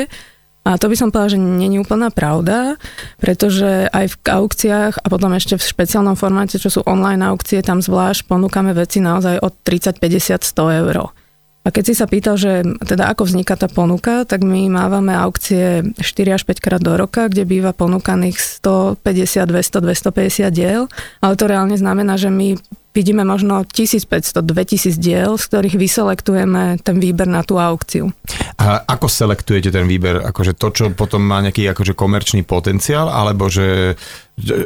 [0.65, 2.81] A to by som povedala, že nie je úplná pravda,
[3.21, 7.85] pretože aj v aukciách a potom ešte v špeciálnom formáte, čo sú online aukcie, tam
[7.85, 11.13] zvlášť ponúkame veci naozaj od 30, 50, 100 eur.
[11.65, 15.81] A keď si sa pýtal, že teda ako vzniká tá ponuka, tak my mávame aukcie
[15.97, 19.01] 4 až 5 krát do roka, kde býva ponúkaných 150,
[19.49, 20.85] 200, 250 diel,
[21.21, 22.57] ale to reálne znamená, že my
[22.95, 28.15] vidíme možno 1500-2000 diel, z ktorých vyselektujeme ten výber na tú aukciu.
[28.55, 30.23] A ako selektujete ten výber?
[30.23, 33.99] Akože to, čo potom má nejaký akože komerčný potenciál, alebo že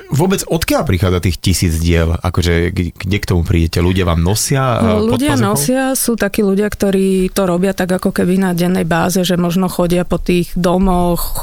[0.10, 2.14] vôbec odkiaľ prichádza tých tisíc diel?
[2.22, 3.82] Akože kde k tomu prídete?
[3.82, 4.78] Ľudia vám nosia?
[4.82, 9.26] No, ľudia nosia, sú takí ľudia, ktorí to robia tak ako keby na dennej báze,
[9.26, 11.42] že možno chodia po tých domoch,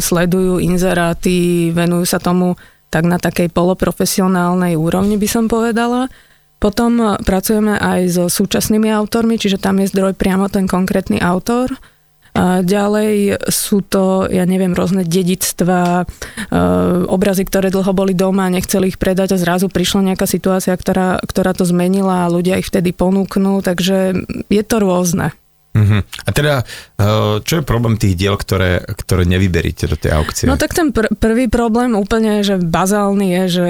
[0.00, 2.56] sledujú inzeráty, venujú sa tomu
[2.92, 6.12] tak na takej poloprofesionálnej úrovni by som povedala.
[6.60, 11.72] Potom e, pracujeme aj so súčasnými autormi, čiže tam je zdroj priamo ten konkrétny autor.
[12.32, 16.56] A ďalej sú to, ja neviem, rôzne dedictva, e,
[17.08, 21.56] obrazy, ktoré dlho boli doma, nechceli ich predať a zrazu prišla nejaká situácia, ktorá, ktorá
[21.56, 24.16] to zmenila a ľudia ich vtedy ponúknú, takže
[24.52, 25.32] je to rôzne.
[25.72, 26.04] Uh-huh.
[26.04, 26.68] A teda,
[27.00, 30.44] uh, čo je problém tých diel, ktoré, ktoré nevyberíte do tej aukcie?
[30.44, 33.68] No tak ten pr- prvý problém úplne, že bazálny je, že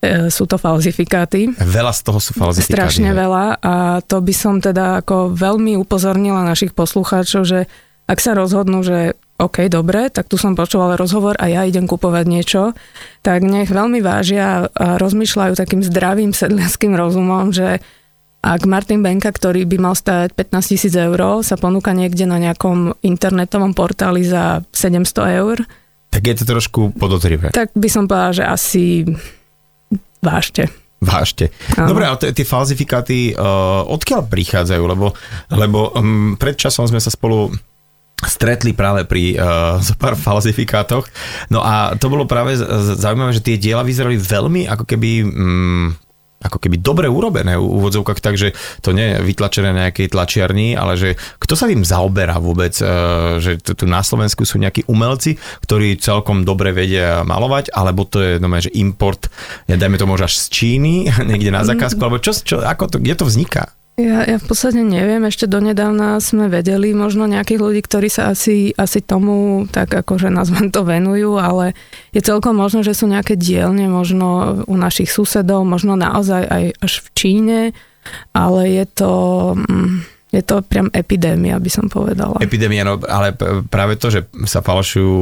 [0.00, 1.52] e, sú to falzifikáty.
[1.60, 2.72] Veľa z toho sú falzifikáty.
[2.72, 7.68] Strašne veľa a to by som teda ako veľmi upozornila našich poslucháčov, že
[8.08, 9.12] ak sa rozhodnú, že
[9.42, 12.62] OK, dobre, tak tu som počúvala rozhovor a ja idem kupovať niečo,
[13.26, 17.82] tak nech veľmi vážia a rozmýšľajú takým zdravým sedliackým rozumom, že
[18.42, 22.98] ak Martin Benka, ktorý by mal stať 15 tisíc eur, sa ponúka niekde na nejakom
[22.98, 25.62] internetovom portáli za 700 eur,
[26.12, 27.56] tak je to trošku podozrivé.
[27.56, 28.84] Tak by som povedala, že asi
[30.20, 30.68] vážte.
[31.00, 31.48] vážte.
[31.72, 31.88] Aha.
[31.88, 34.82] Dobre, a tie falzifikáty uh, odkiaľ prichádzajú?
[34.92, 35.16] Lebo,
[35.48, 37.48] lebo um, pred časom sme sa spolu
[38.22, 41.08] stretli práve pri uh, pár falzifikátoch.
[41.48, 42.60] No a to bolo práve
[43.00, 45.10] zaujímavé, že tie diela vyzerali veľmi ako keby...
[45.24, 45.96] Um,
[46.42, 48.52] ako keby dobre urobené v úvodzovkách, takže
[48.82, 52.86] to nie je vytlačené na nejakej tlačiarni, ale že kto sa tým zaoberá vôbec, e,
[53.38, 58.32] že tu na Slovensku sú nejakí umelci, ktorí celkom dobre vedia malovať, alebo to je
[58.42, 59.30] no, že import,
[59.66, 60.94] ja dajme to možno až z Číny,
[61.30, 63.70] niekde na zákazku, alebo čo, čo ako to, kde to vzniká?
[64.00, 68.72] Ja, ja v podstate neviem, ešte donedávna sme vedeli možno nejakých ľudí, ktorí sa asi,
[68.72, 71.76] asi tomu tak akože nazvem to venujú, ale
[72.16, 76.92] je celkom možno, že sú nejaké dielne možno u našich susedov, možno naozaj aj až
[77.04, 77.60] v Číne,
[78.32, 79.12] ale je to...
[79.60, 82.40] Mm, je to priam epidémia, by som povedala.
[82.40, 83.36] Epidémia, no ale
[83.68, 85.14] práve to, že sa falšujú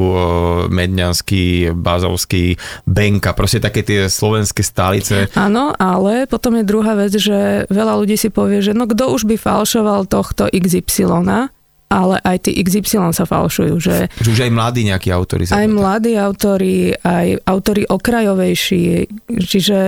[0.70, 2.54] Medňanský, Bázovský,
[2.86, 5.26] Benka, proste také tie slovenské stálice.
[5.34, 9.26] Áno, ale potom je druhá vec, že veľa ľudí si povie, že no kto už
[9.26, 11.50] by falšoval tohto XY,
[11.90, 13.74] ale aj tí XY sa falšujú.
[13.82, 15.42] Že, že už aj mladí nejakí autori.
[15.50, 19.78] Aj mladí autori, aj autori okrajovejší, čiže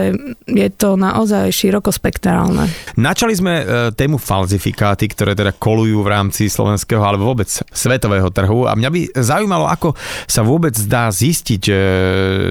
[0.50, 2.66] je to naozaj širokospektrálne.
[2.98, 8.66] Načali sme e, tému falzifikáty, ktoré teda kolujú v rámci slovenského alebo vôbec svetového trhu
[8.66, 9.94] a mňa by zaujímalo, ako
[10.26, 11.82] sa vôbec dá zistiť, že,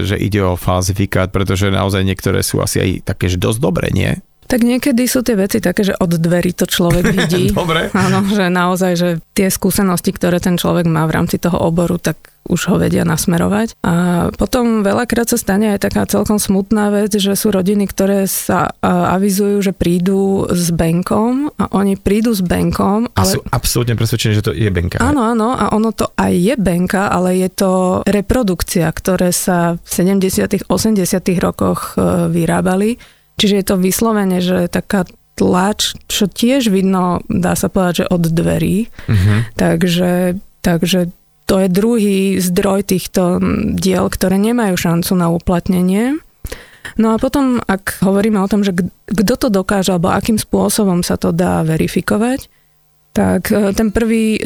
[0.07, 4.15] že ide o falzifikát, pretože naozaj niektoré sú asi aj také, že dosť dobré, nie?
[4.51, 7.55] Tak niekedy sú tie veci také, že od dverí to človek vidí.
[7.55, 7.87] Dobre.
[7.95, 12.19] Áno, že naozaj, že tie skúsenosti, ktoré ten človek má v rámci toho oboru, tak
[12.51, 13.79] už ho vedia nasmerovať.
[13.85, 18.75] A potom veľakrát sa stane aj taká celkom smutná vec, že sú rodiny, ktoré sa
[18.83, 23.07] avizujú, že prídu s bankom a oni prídu s bankom.
[23.13, 23.23] Ale...
[23.23, 24.99] A sú absolútne presvedčení, že to je banka.
[24.99, 27.71] Áno, áno, a ono to aj je banka, ale je to
[28.09, 29.87] reprodukcia, ktoré sa v
[30.19, 30.67] 70 80
[31.39, 32.97] rokoch e, vyrábali
[33.39, 38.23] Čiže je to vyslovene, že taká tlač, čo tiež vidno, dá sa povedať, že od
[38.29, 38.91] dverí.
[39.07, 39.47] Uh-huh.
[39.57, 41.09] Takže, takže
[41.49, 43.41] to je druhý zdroj týchto
[43.75, 46.21] diel, ktoré nemajú šancu na uplatnenie.
[46.99, 48.75] No a potom, ak hovoríme o tom, že
[49.07, 52.51] kto to dokáže, alebo akým spôsobom sa to dá verifikovať,
[53.11, 54.39] tak e, ten prvý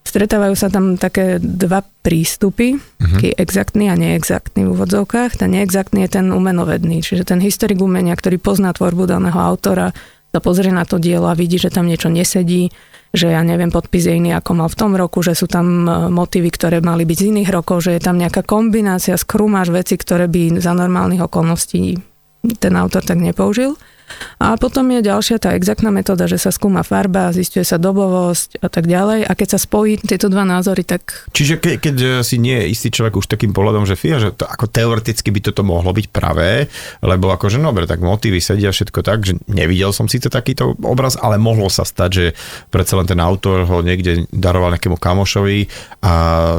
[0.00, 3.20] Stretávajú sa tam také dva prístupy, uh-huh.
[3.20, 5.38] taký exaktný a neexaktný v úvodzovkách.
[5.38, 9.92] Ten neexaktný je ten umenovedný, čiže ten historik umenia, ktorý pozná tvorbu daného autora,
[10.30, 12.70] sa pozrie na to dielo a vidí, že tam niečo nesedí,
[13.10, 16.06] že ja neviem, podpis je iný ako mal v tom roku, že sú tam e,
[16.06, 20.30] motívy, ktoré mali byť z iných rokov, že je tam nejaká kombinácia, skrúmaš veci, ktoré
[20.30, 21.98] by za normálnych okolností
[22.62, 23.76] ten autor tak nepoužil.
[24.40, 28.68] A potom je ďalšia tá exaktná metóda, že sa skúma farba, zistuje sa dobovosť a
[28.68, 29.28] tak ďalej.
[29.28, 31.28] A keď sa spojí tieto dva názory, tak...
[31.34, 34.32] Čiže ke, keď eh, si nie je istý človek už takým pohľadom, že fia, že
[34.32, 36.68] to, ako teoreticky by toto mohlo byť pravé,
[37.02, 41.14] lebo akože no, dobre, tak motívy sedia všetko tak, že nevidel som síce takýto obraz,
[41.14, 42.26] ale mohlo sa stať, že
[42.68, 45.70] predsa len ten autor ho niekde daroval nejakému kamošovi
[46.02, 46.12] a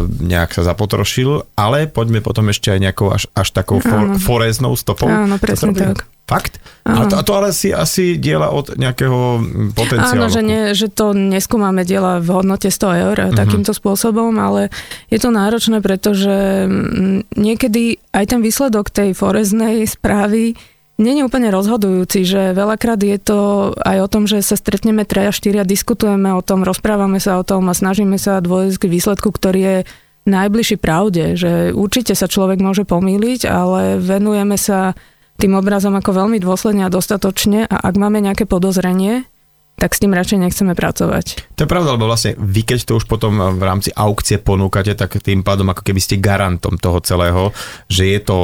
[0.08, 5.12] nejak sa zapotrošil, ale poďme potom ešte aj nejakou až, až takou for, foreznou stopou.
[5.12, 6.08] Áno, presne tak.
[6.30, 6.64] Fakt?
[6.88, 9.44] A to, a to ale si asi diela od nejakého
[9.76, 10.26] potenciálu.
[10.26, 13.38] Áno, že, nie, že to neskúmame diela v hodnote 100 eur uh-huh.
[13.38, 14.74] takýmto spôsobom, ale
[15.12, 20.56] je to náročné, pretože mm, niekedy aj ten výsledok tej foreznej správy
[21.02, 23.40] je úplne rozhodujúci, že veľakrát je to
[23.82, 27.66] aj o tom, že sa stretneme treja, štyria, diskutujeme o tom, rozprávame sa o tom
[27.70, 29.78] a snažíme sa dôjsť k výsledku, ktorý je
[30.30, 34.94] najbližší pravde, že určite sa človek môže pomýliť, ale venujeme sa
[35.42, 39.26] tým obrazom ako veľmi dôsledne a dostatočne a ak máme nejaké podozrenie,
[39.82, 41.58] tak s tým radšej nechceme pracovať.
[41.58, 45.18] To je pravda, lebo vlastne vy keď to už potom v rámci aukcie ponúkate, tak
[45.26, 47.50] tým pádom ako keby ste garantom toho celého,
[47.90, 48.38] že je to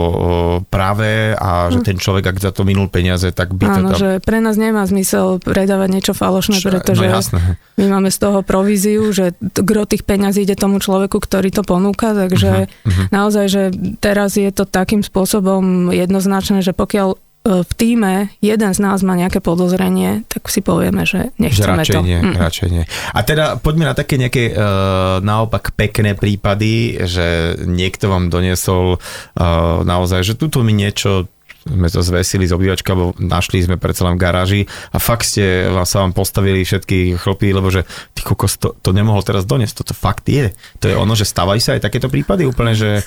[0.73, 1.85] práve a že hm.
[1.85, 3.99] ten človek, ak za to minul peniaze, tak by Áno, to tam...
[4.01, 7.39] že pre nás nemá zmysel predávať niečo falošné, Čo, pretože no
[7.77, 12.17] my máme z toho províziu, že gro tých peňazí ide tomu človeku, ktorý to ponúka,
[12.17, 13.05] takže uh-huh, uh-huh.
[13.13, 13.63] naozaj, že
[14.01, 19.39] teraz je to takým spôsobom jednoznačné, že pokiaľ v týme jeden z nás má nejaké
[19.39, 22.01] podozrenie, tak si povieme, že nechceme že radšej to.
[22.03, 22.35] Nie, mm.
[22.35, 22.83] radšej nie.
[23.15, 29.81] A teda poďme na také nejaké uh, naopak pekné prípady, že niekto vám doniesol uh,
[29.87, 31.31] naozaj, že tuto mi niečo
[31.67, 34.61] sme to zvesili z obývačka, lebo našli sme predsa len v garáži
[34.95, 37.83] a fakt ste sa vám postavili všetky chlopy, lebo že
[38.15, 40.55] ty kokos, to, to nemohol teraz doniesť, toto fakt je.
[40.79, 43.03] To je ono, že stávajú sa aj takéto prípady úplne, že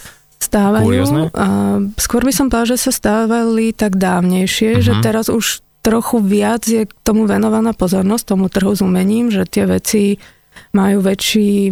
[0.51, 1.31] stávajú.
[1.39, 4.85] A skôr by som povedal, že sa stávali tak dávnejšie, uh-huh.
[4.85, 5.03] že mhm.
[5.07, 9.65] teraz už trochu viac je k tomu venovaná pozornosť, tomu trhu s umením, že tie
[9.65, 10.21] veci
[10.71, 11.71] majú väčší,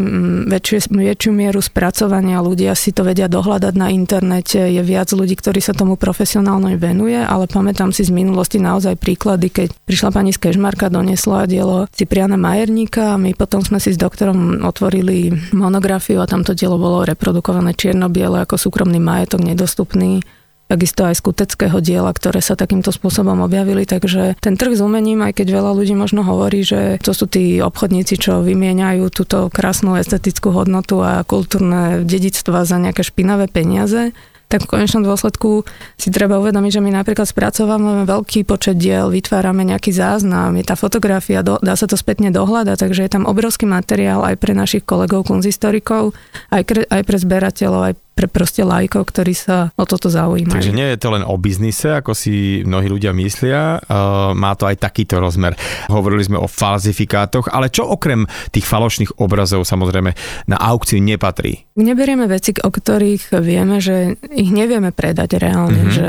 [0.51, 5.62] väčšie, väčšiu mieru spracovania, ľudia si to vedia dohľadať na internete, je viac ľudí, ktorí
[5.62, 10.42] sa tomu profesionálne venuje, ale pamätám si z minulosti naozaj príklady, keď prišla pani z
[10.42, 16.31] Kežmarka, donesla dielo Cipriana Majerníka a my potom sme si s doktorom otvorili monografiu a
[16.31, 20.23] tamto dielo bolo reprodukované čierno-biele ako súkromný majetok nedostupný
[20.69, 25.40] takisto aj skuteckého diela, ktoré sa takýmto spôsobom objavili, takže ten trh s umením, aj
[25.40, 30.52] keď veľa ľudí možno hovorí, že to sú tí obchodníci, čo vymieňajú túto krásnu estetickú
[30.52, 34.12] hodnotu a kultúrne dedictva za nejaké špinavé peniaze,
[34.48, 35.69] tak v konečnom dôsledku
[36.00, 40.73] si treba uvedomiť, že my napríklad spracovávame veľký počet diel, vytvárame nejaký záznam, je tá
[40.73, 45.29] fotografia, dá sa to spätne dohľadať, takže je tam obrovský materiál aj pre našich kolegov
[45.29, 46.16] kunzistorikov,
[46.48, 50.58] aj, aj pre zberateľov, aj pre proste lajkov, ktorí sa o toto zaujímajú.
[50.58, 54.66] Takže nie je to len o biznise, ako si mnohí ľudia myslia, uh, má to
[54.66, 55.54] aj takýto rozmer.
[55.87, 60.10] Hovorili sme o falzifikátoch, ale čo okrem tých falošných obrazov samozrejme
[60.50, 61.71] na aukciu nepatrí?
[61.79, 65.94] Neberieme veci, o ktorých vieme, že ich nevieme predať reálne, mm-hmm.
[65.94, 66.08] že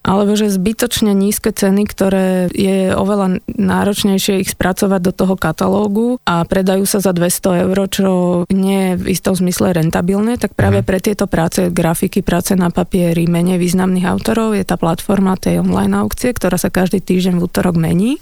[0.00, 6.44] alebo že zbytočne nízke ceny, ktoré je oveľa náročnejšie ich spracovať do toho katalógu a
[6.48, 8.10] predajú sa za 200 eur, čo
[8.48, 10.86] nie je v istom zmysle rentabilné, tak práve mhm.
[10.88, 15.92] pre tieto práce, grafiky, práce na papieri, menej významných autorov je tá platforma tej online
[16.00, 18.16] aukcie, ktorá sa každý týždeň v útorok mení.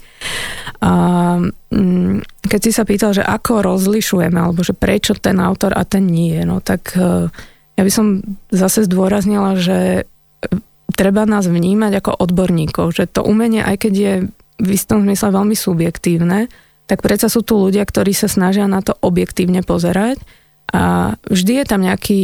[0.83, 0.91] A
[1.71, 6.07] mm, keď si sa pýtal, že ako rozlišujeme, alebo že prečo ten autor a ten
[6.07, 7.31] nie, no tak e,
[7.79, 8.19] ja by som
[8.51, 10.09] zase zdôraznila, že
[10.99, 14.13] treba nás vnímať ako odborníkov, že to umenie, aj keď je
[14.59, 16.51] v istom zmysle veľmi subjektívne,
[16.91, 20.19] tak predsa sú tu ľudia, ktorí sa snažia na to objektívne pozerať
[20.75, 22.21] a vždy je tam nejaký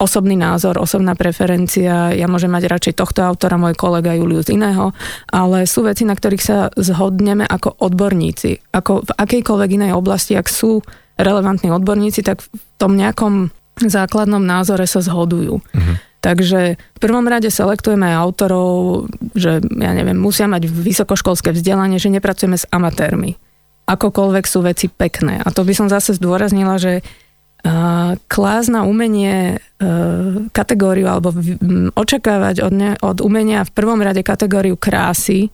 [0.00, 4.90] osobný názor, osobná preferencia, ja môžem mať radšej tohto autora, môj kolega Julius iného,
[5.30, 8.74] ale sú veci, na ktorých sa zhodneme ako odborníci.
[8.74, 10.82] Ako v akejkoľvek inej oblasti, ak sú
[11.14, 15.62] relevantní odborníci, tak v tom nejakom základnom názore sa zhodujú.
[15.62, 15.94] Uh-huh.
[16.24, 19.04] Takže v prvom rade selektujeme autorov,
[19.36, 23.36] že ja neviem, musia mať vysokoškolské vzdelanie, že nepracujeme s amatérmi.
[23.84, 25.44] Akokoľvek sú veci pekné.
[25.44, 27.04] A to by som zase zdôraznila, že
[28.28, 31.32] klás na umenie uh, kategóriu alebo
[31.96, 35.48] očakávať od, ne, od umenia v prvom rade kategóriu krásy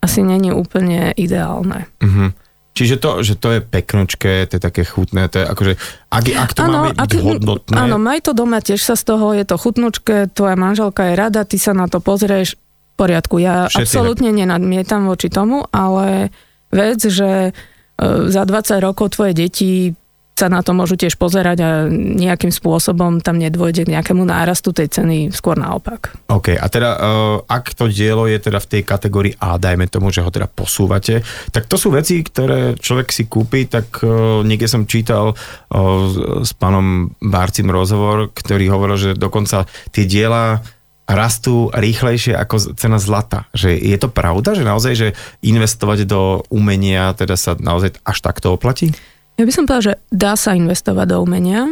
[0.00, 1.84] asi není úplne ideálne.
[2.00, 2.32] Uh-huh.
[2.80, 5.72] Čiže to, že to je peknočké, to je také chutné, to je akože,
[6.08, 7.76] ak, ak to ano, máme byť hodnotné.
[7.76, 11.44] Áno, maj to doma, tiež sa z toho, je to chutnočké, tvoja manželka je rada,
[11.44, 13.36] ty sa na to pozrieš, v poriadku.
[13.36, 16.32] Ja Všetci absolútne nenadmietam voči tomu, ale
[16.72, 18.00] vec, že e,
[18.32, 19.92] za 20 rokov tvoje deti
[20.40, 24.88] sa na to môžu tiež pozerať a nejakým spôsobom tam nedôjde k nejakému nárastu tej
[24.88, 26.16] ceny, skôr naopak.
[26.32, 30.08] OK, a teda uh, ak to dielo je teda v tej kategórii A, dajme tomu,
[30.08, 31.20] že ho teda posúvate,
[31.52, 36.56] tak to sú veci, ktoré človek si kúpi, tak uh, niekde som čítal uh, s
[36.56, 40.64] pánom Bárcim rozhovor, ktorý hovoril, že dokonca tie diela
[41.10, 43.50] rastú rýchlejšie ako cena zlata.
[43.50, 45.08] Že je to pravda, že naozaj, že
[45.42, 48.94] investovať do umenia teda sa naozaj až takto oplatí?
[49.40, 51.64] Ja by som povedala, že dá sa investovať do umenia,